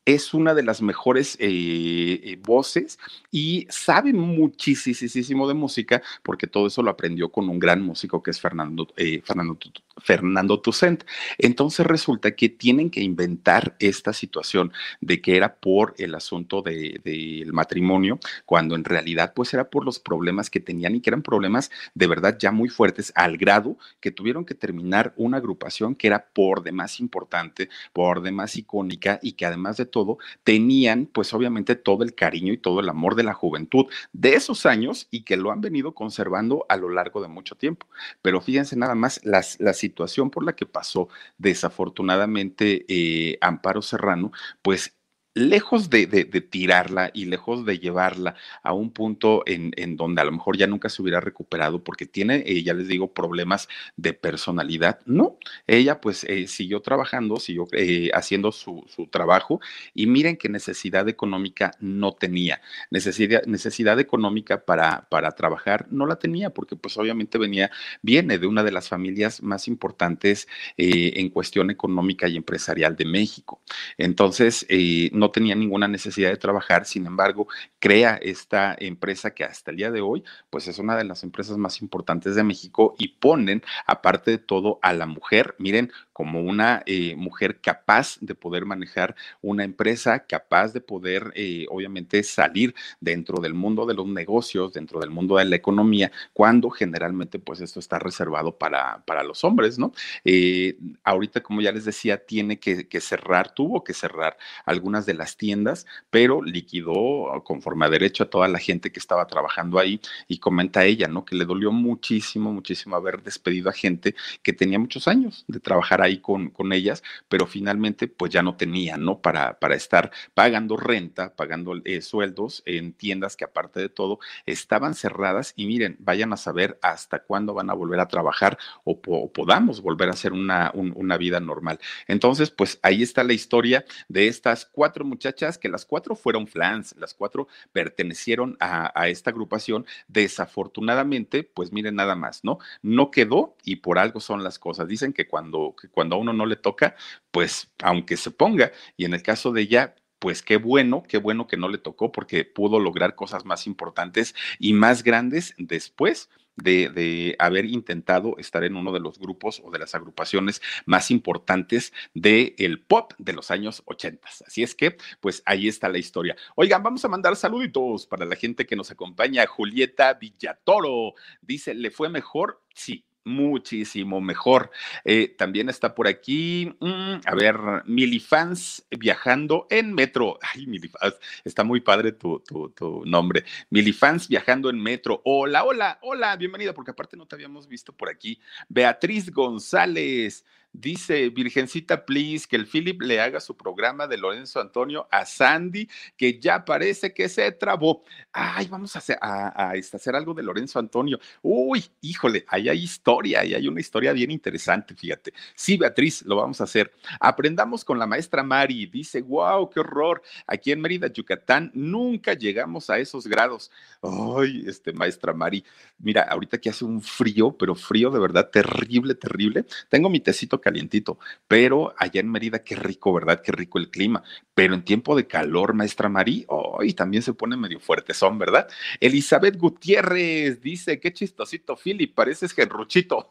[0.05, 2.99] es una de las mejores eh, eh, voces
[3.31, 8.33] y sabe muchísimo de música porque todo eso lo aprendió con un gran músico que
[8.33, 9.57] es Fernando, eh, Fernando,
[10.03, 11.05] Fernando Toussaint.
[11.39, 17.01] Entonces resulta que tienen que inventar esta situación de que era por el asunto del
[17.05, 21.23] de, matrimonio, cuando en realidad pues era por los problemas que tenían y que eran
[21.23, 26.07] problemas de verdad ya muy fuertes al grado que tuvieron que terminar una agrupación que
[26.07, 31.77] era por demás importante, por demás icónica y que además de todo tenían pues obviamente
[31.77, 35.37] todo el cariño y todo el amor de la juventud de esos años y que
[35.37, 37.87] lo han venido conservando a lo largo de mucho tiempo.
[38.23, 44.33] Pero fíjense nada más las, la situación por la que pasó desafortunadamente eh, Amparo Serrano,
[44.63, 44.97] pues
[45.35, 46.07] lejos de,
[46.51, 50.89] tirarla y lejos de llevarla a un punto en, donde a lo mejor ya nunca
[50.89, 56.25] se hubiera recuperado porque tiene, eh, ya les digo, problemas de personalidad, no, ella pues
[56.25, 59.61] eh, siguió trabajando, siguió eh, haciendo su, trabajo
[59.95, 62.61] y miren qué necesidad económica no tenía,
[62.91, 67.71] necesidad, necesidad económica para, para trabajar no la tenía porque pues obviamente venía,
[68.01, 73.61] viene de una de las familias más importantes en cuestión económica y empresarial de México.
[73.99, 74.67] Entonces,
[75.13, 77.47] no tenía ninguna necesidad de trabajar, sin embargo,
[77.79, 81.57] crea esta empresa que hasta el día de hoy, pues es una de las empresas
[81.57, 86.83] más importantes de México y ponen, aparte de todo, a la mujer, miren, como una
[86.87, 93.41] eh, mujer capaz de poder manejar una empresa, capaz de poder, eh, obviamente, salir dentro
[93.41, 97.81] del mundo de los negocios, dentro del mundo de la economía, cuando generalmente, pues esto
[97.81, 99.93] está reservado para, para los hombres, ¿no?
[100.25, 104.37] Eh, ahorita, como ya les decía, tiene que, que cerrar, tuvo que cerrar
[104.67, 109.27] algunas de las tiendas, pero liquidó conforme a derecho a toda la gente que estaba
[109.27, 111.25] trabajando ahí y comenta ella, ¿no?
[111.25, 116.02] Que le dolió muchísimo, muchísimo haber despedido a gente que tenía muchos años de trabajar
[116.03, 119.21] ahí con, con ellas, pero finalmente pues ya no tenía, ¿no?
[119.21, 124.95] Para, para estar pagando renta, pagando eh, sueldos en tiendas que aparte de todo estaban
[124.95, 129.01] cerradas y miren, vayan a saber hasta cuándo van a volver a trabajar o,
[129.33, 131.79] podamos volver a hacer una, una vida normal.
[132.07, 136.95] Entonces, pues ahí está la historia de estas cuatro muchachas que las cuatro fueron flans,
[136.99, 139.87] las cuatro pertenecieron a, esta agrupación.
[140.09, 142.59] Desafortunadamente, pues miren nada más, ¿no?
[142.83, 144.89] No quedó y por algo son las cosas.
[144.89, 146.97] Dicen que cuando, cuando a uno no le toca,
[147.31, 151.47] pues aunque se ponga, y en el caso de ella, pues qué bueno, qué bueno
[151.47, 157.35] que no le tocó porque pudo lograr cosas más importantes y más grandes después de,
[157.39, 162.81] haber intentado estar en uno de los grupos o de las agrupaciones más importantes del
[162.81, 164.29] pop de los años 80.
[164.47, 166.37] Así es que, pues ahí está la historia.
[166.55, 169.47] Oigan, vamos a mandar saluditos para la gente que nos acompaña.
[169.47, 172.63] Julieta Villatoro dice, ¿le fue mejor?
[172.75, 174.71] Sí, muchísimo mejor.
[175.05, 177.57] Eh, también está por aquí, mm, a ver,
[177.87, 180.39] Milifans viajando en metro.
[180.55, 181.15] Ay, Milifans,
[181.45, 183.45] está muy padre tu, tu, tu, nombre.
[183.71, 185.21] Milifans viajando en metro.
[185.25, 188.41] Hola, hola, hola, bienvenida, porque aparte no te habíamos visto por aquí.
[188.69, 190.45] Beatriz González.
[190.75, 195.87] Dice, Virgencita, please, que el Philip le haga su programa de Lorenzo Antonio a Sandy,
[196.17, 198.03] que ya parece que se trabó.
[198.33, 201.21] Ay, vamos a hacer, a, este, hacer algo de Lorenzo Antonio.
[201.43, 205.35] Uy, híjole, ahí hay historia, ahí hay una historia bien interesante, fíjate.
[205.55, 206.91] Sí, Beatriz, lo vamos a hacer.
[207.21, 208.87] Aprendamos con la maestra Mari.
[208.87, 210.23] Dice, wow, qué horror.
[210.47, 213.71] Aquí en Mérida, Yucatán, nunca llegamos a esos grados.
[214.01, 215.63] Ay, este, maestra Mari,
[215.99, 219.67] mira, ahorita que hace un frío, pero frío de verdad terrible, terrible.
[219.91, 223.43] Tengo mi tecito calientito, pero allá en Mérida, qué rico, ¿verdad?
[223.43, 224.23] Qué rico el clima.
[224.55, 228.67] Pero en tiempo de calor, maestra Marí, hoy también se pone medio fuerte son, ¿verdad?
[229.01, 233.31] Elizabeth Gutiérrez dice, qué chistosito, Philip, pareces genruchito.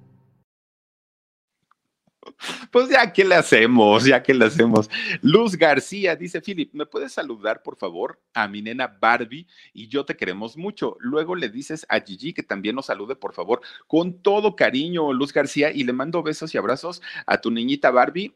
[2.71, 4.89] Pues ya que le hacemos, ya que le hacemos.
[5.21, 9.45] Luz García dice, Philip, ¿me puedes saludar, por favor, a mi nena Barbie?
[9.73, 10.95] Y yo te queremos mucho.
[10.99, 15.33] Luego le dices a Gigi que también nos salude, por favor, con todo cariño, Luz
[15.33, 18.33] García, y le mando besos y abrazos a tu niñita Barbie.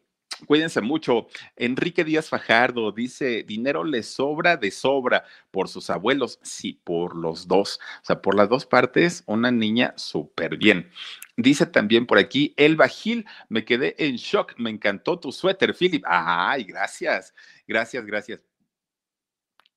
[0.48, 1.28] Cuídense mucho.
[1.56, 6.40] Enrique Díaz Fajardo dice, dinero le sobra de sobra por sus abuelos.
[6.42, 7.80] Sí, por los dos.
[8.02, 10.90] O sea, por las dos partes, una niña súper bien.
[11.38, 16.04] Dice también por aquí, El Bajil, me quedé en shock, me encantó tu suéter, Philip.
[16.08, 17.34] Ay, gracias,
[17.68, 18.42] gracias, gracias.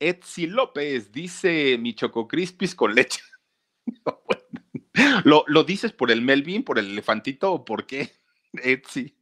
[0.00, 3.20] Etsi López dice, mi choco crispis con leche.
[5.24, 8.12] ¿Lo, ¿Lo dices por el Melvin, por el elefantito o por qué?
[8.52, 9.17] Etsy.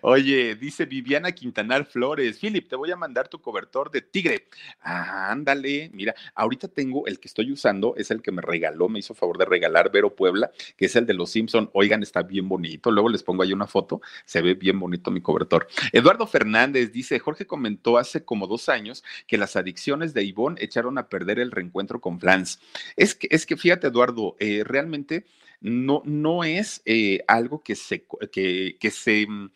[0.00, 4.48] Oye, dice Viviana Quintanar Flores, Philip, te voy a mandar tu cobertor de tigre.
[4.80, 9.14] ándale, mira, ahorita tengo el que estoy usando, es el que me regaló, me hizo
[9.14, 11.70] favor de regalar Vero Puebla, que es el de los Simpson.
[11.72, 12.90] Oigan, está bien bonito.
[12.90, 15.66] Luego les pongo ahí una foto, se ve bien bonito mi cobertor.
[15.92, 20.98] Eduardo Fernández dice, Jorge comentó hace como dos años que las adicciones de Ivonne echaron
[20.98, 22.60] a perder el reencuentro con Flans.
[22.96, 25.26] Es que, es que fíjate, Eduardo, eh, realmente
[25.66, 29.50] no, no es eh, algo que se, que, que se mm,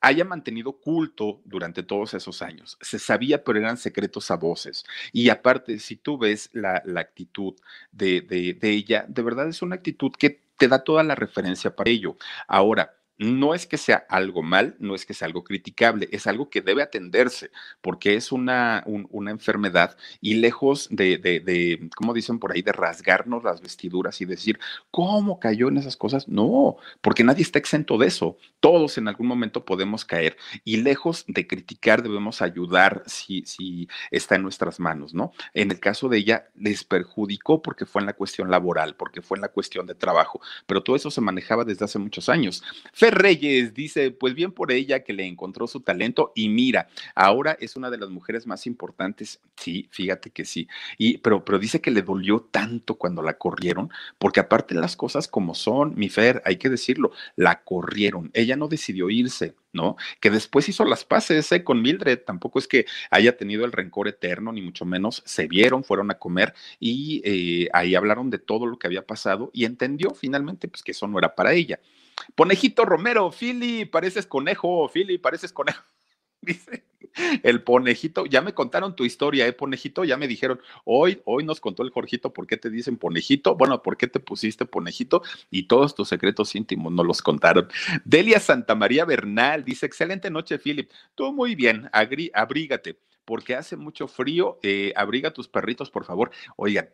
[0.00, 2.78] haya mantenido oculto durante todos esos años.
[2.80, 4.84] Se sabía, pero eran secretos a voces.
[5.12, 7.54] Y aparte, si tú ves la, la actitud
[7.92, 11.76] de, de, de, ella, de verdad es una actitud que te da toda la referencia
[11.76, 12.16] para ello.
[12.48, 16.50] Ahora, no es que sea algo mal, no es que sea algo criticable, es algo
[16.50, 17.50] que debe atenderse,
[17.80, 23.44] porque es una, una enfermedad y lejos de, de, como dicen por ahí, de rasgarnos
[23.44, 24.58] las vestiduras y decir,
[24.90, 26.28] ¿cómo cayó en esas cosas?
[26.28, 28.36] No, porque nadie está exento de eso.
[28.60, 34.36] Todos en algún momento podemos caer y lejos de criticar debemos ayudar si, si está
[34.36, 35.32] en nuestras manos, ¿no?
[35.54, 39.38] En el caso de ella, les perjudicó porque fue en la cuestión laboral, porque fue
[39.38, 42.62] en la cuestión de trabajo, pero todo eso se manejaba desde hace muchos años.
[42.92, 47.56] Fer Reyes dice, pues bien por ella que le encontró su talento y mira, ahora
[47.60, 49.40] es una de las mujeres más importantes.
[49.56, 50.68] Sí, fíjate que sí.
[50.98, 55.28] Y pero pero dice que le dolió tanto cuando la corrieron, porque aparte las cosas
[55.28, 58.30] como son, mi Fer, hay que decirlo, la corrieron.
[58.34, 59.96] Ella no decidió irse, ¿no?
[60.20, 61.64] Que después hizo las paces ¿eh?
[61.64, 65.84] con Mildred, tampoco es que haya tenido el rencor eterno, ni mucho menos, se vieron,
[65.84, 70.10] fueron a comer y eh, ahí hablaron de todo lo que había pasado y entendió
[70.14, 71.80] finalmente pues que eso no era para ella.
[72.34, 75.82] Ponejito Romero, Philly, pareces conejo, Philly, pareces conejo.
[76.40, 76.84] Dice
[77.42, 80.04] el ponejito, ya me contaron tu historia, ¿eh, ponejito?
[80.04, 83.82] Ya me dijeron, hoy, hoy nos contó el Jorgito por qué te dicen ponejito, bueno,
[83.82, 87.68] por qué te pusiste ponejito y todos tus secretos íntimos nos los contaron.
[88.04, 90.90] Delia Santa María Bernal dice, excelente noche, Philip.
[91.14, 96.30] Tú muy bien, abrígate porque hace mucho frío, eh, abriga tus perritos, por favor.
[96.56, 96.88] Oigan,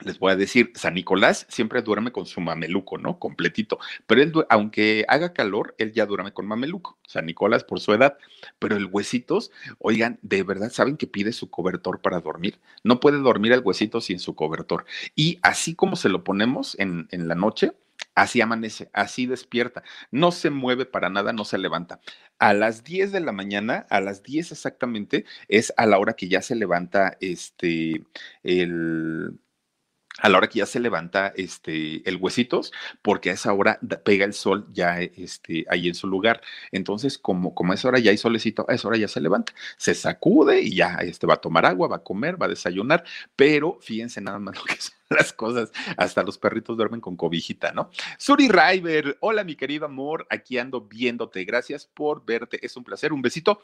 [0.00, 3.18] les voy a decir, San Nicolás siempre duerme con su mameluco, ¿no?
[3.18, 3.78] Completito.
[4.06, 6.98] Pero él, aunque haga calor, él ya duerme con mameluco.
[7.06, 8.18] San Nicolás por su edad.
[8.58, 12.60] Pero el huesitos, oigan, de verdad, ¿saben que pide su cobertor para dormir?
[12.84, 14.84] No puede dormir el huesito sin su cobertor.
[15.14, 17.72] Y así como se lo ponemos en, en la noche,
[18.14, 19.82] así amanece, así despierta.
[20.10, 22.00] No se mueve para nada, no se levanta.
[22.38, 26.28] A las 10 de la mañana, a las 10 exactamente, es a la hora que
[26.28, 28.04] ya se levanta este,
[28.42, 29.38] el
[30.18, 34.24] a la hora que ya se levanta este, el huesitos, porque a esa hora pega
[34.24, 36.40] el sol ya este, ahí en su lugar.
[36.72, 39.52] Entonces, como, como a esa hora ya hay solecito, a esa hora ya se levanta,
[39.76, 43.04] se sacude y ya este, va a tomar agua, va a comer, va a desayunar,
[43.36, 47.72] pero fíjense nada más lo que son las cosas, hasta los perritos duermen con cobijita,
[47.72, 47.90] ¿no?
[48.18, 53.12] Suri River, hola mi querido amor, aquí ando viéndote, gracias por verte, es un placer,
[53.12, 53.60] un besito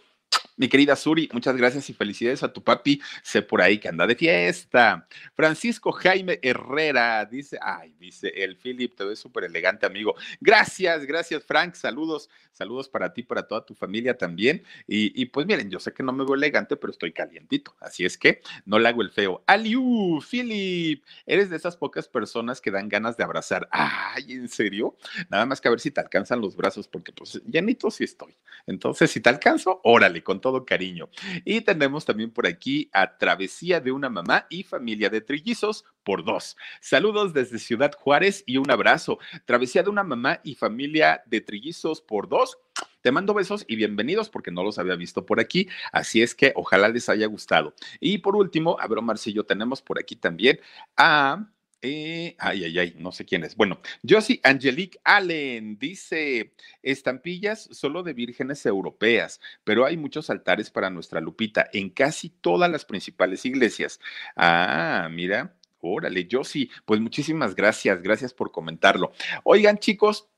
[0.56, 3.00] mi querida Suri, muchas gracias y felicidades a tu papi.
[3.22, 5.08] Sé por ahí que anda de fiesta.
[5.34, 10.14] Francisco Jaime Herrera dice, ay, dice el Philip, te ves súper elegante, amigo.
[10.40, 11.74] Gracias, gracias, Frank.
[11.74, 14.62] Saludos, saludos para ti, para toda tu familia también.
[14.86, 17.74] Y, y pues miren, yo sé que no me veo elegante, pero estoy calientito.
[17.80, 19.42] Así es que no le hago el feo.
[19.46, 21.02] Aliu, Philip,
[21.32, 23.66] eres de esas pocas personas que dan ganas de abrazar.
[23.70, 24.96] Ay, ¿en serio?
[25.30, 28.36] Nada más que a ver si te alcanzan los brazos, porque pues llenito sí estoy.
[28.66, 31.08] Entonces, si te alcanzo, órale, con todo cariño.
[31.44, 36.24] Y tenemos también por aquí a Travesía de una mamá y familia de trillizos por
[36.24, 36.56] dos.
[36.80, 39.18] Saludos desde Ciudad Juárez y un abrazo.
[39.46, 42.58] Travesía de una mamá y familia de trillizos por dos.
[43.02, 46.52] Te mando besos y bienvenidos porque no los había visto por aquí, así es que
[46.54, 47.74] ojalá les haya gustado.
[47.98, 50.60] Y por último, a ver, Marcillo, tenemos por aquí también
[50.96, 51.48] a
[51.84, 53.56] eh, ay, ay, ay, no sé quién es.
[53.56, 60.90] Bueno, Josie Angelique Allen dice, estampillas solo de vírgenes europeas, pero hay muchos altares para
[60.90, 63.98] nuestra Lupita en casi todas las principales iglesias.
[64.36, 65.56] Ah, mira.
[65.84, 69.10] Órale, Josie, pues muchísimas gracias, gracias por comentarlo.
[69.42, 70.28] Oigan, chicos,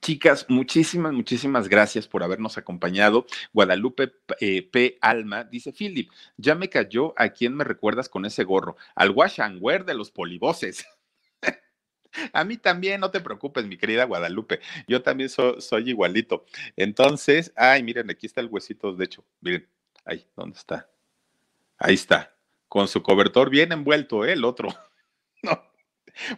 [0.00, 3.26] Chicas, muchísimas, muchísimas gracias por habernos acompañado.
[3.52, 4.98] Guadalupe eh, P.
[5.00, 9.40] Alma dice, Philip, ya me cayó a quién me recuerdas con ese gorro, al wash
[9.40, 10.86] and wear de los polivoces.
[12.32, 16.44] a mí también, no te preocupes, mi querida Guadalupe, yo también soy igualito.
[16.76, 19.68] Entonces, ay, miren, aquí está el huesito, de hecho, miren,
[20.04, 20.88] ahí, ¿dónde está?
[21.78, 22.36] Ahí está,
[22.68, 24.32] con su cobertor bien envuelto, ¿eh?
[24.32, 24.68] el otro.
[25.42, 25.67] no.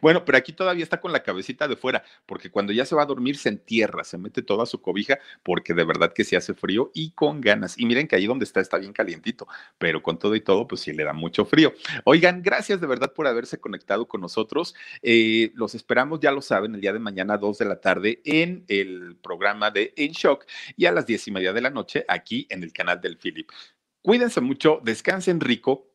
[0.01, 3.03] Bueno, pero aquí todavía está con la cabecita de fuera, porque cuando ya se va
[3.03, 6.55] a dormir se entierra, se mete toda su cobija, porque de verdad que se hace
[6.55, 7.79] frío y con ganas.
[7.79, 9.47] Y miren que ahí donde está está bien calientito,
[9.79, 11.73] pero con todo y todo, pues sí le da mucho frío.
[12.05, 14.75] Oigan, gracias de verdad por haberse conectado con nosotros.
[15.03, 18.64] Eh, los esperamos, ya lo saben, el día de mañana, dos de la tarde, en
[18.68, 20.47] el programa de En Shock
[20.77, 23.51] y a las diez y media de la noche aquí en el canal del Philip.
[24.03, 25.89] Cuídense mucho, descansen rico,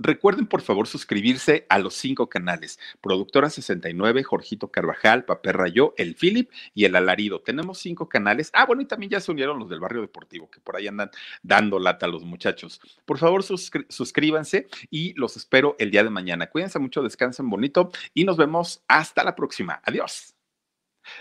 [0.00, 2.78] Recuerden, por favor, suscribirse a los cinco canales.
[3.00, 7.40] Productora 69, Jorgito Carvajal, Papel Rayo, El Philip y El Alarido.
[7.40, 8.50] Tenemos cinco canales.
[8.54, 11.10] Ah, bueno, y también ya se unieron los del Barrio Deportivo, que por ahí andan
[11.42, 12.80] dando lata a los muchachos.
[13.04, 16.48] Por favor, suscríbanse y los espero el día de mañana.
[16.48, 19.80] Cuídense mucho, descansen bonito y nos vemos hasta la próxima.
[19.84, 20.34] Adiós.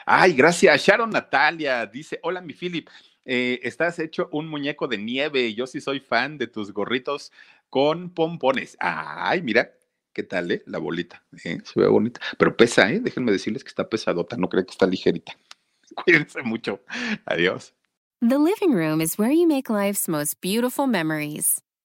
[0.06, 0.86] Ay, gracias.
[0.86, 2.90] Sharon Natalia dice, hola mi Philip.
[3.30, 5.54] Eh, estás hecho un muñeco de nieve.
[5.54, 7.34] Yo sí soy fan de tus gorritos
[7.70, 8.78] con pompones.
[8.80, 9.74] Ay, mira,
[10.14, 10.64] ¿qué tal, eh?
[10.66, 11.60] La bolita, ¿eh?
[11.64, 12.22] Se ve bonita.
[12.40, 13.02] Pero pesa, ¿eh?
[13.02, 15.38] Déjenme decirles que está pesadota, no creo que está ligerita.
[16.06, 16.80] Cuídense mucho.
[17.26, 17.74] Adiós.
[18.22, 21.62] The living room is where you make life's most beautiful memories.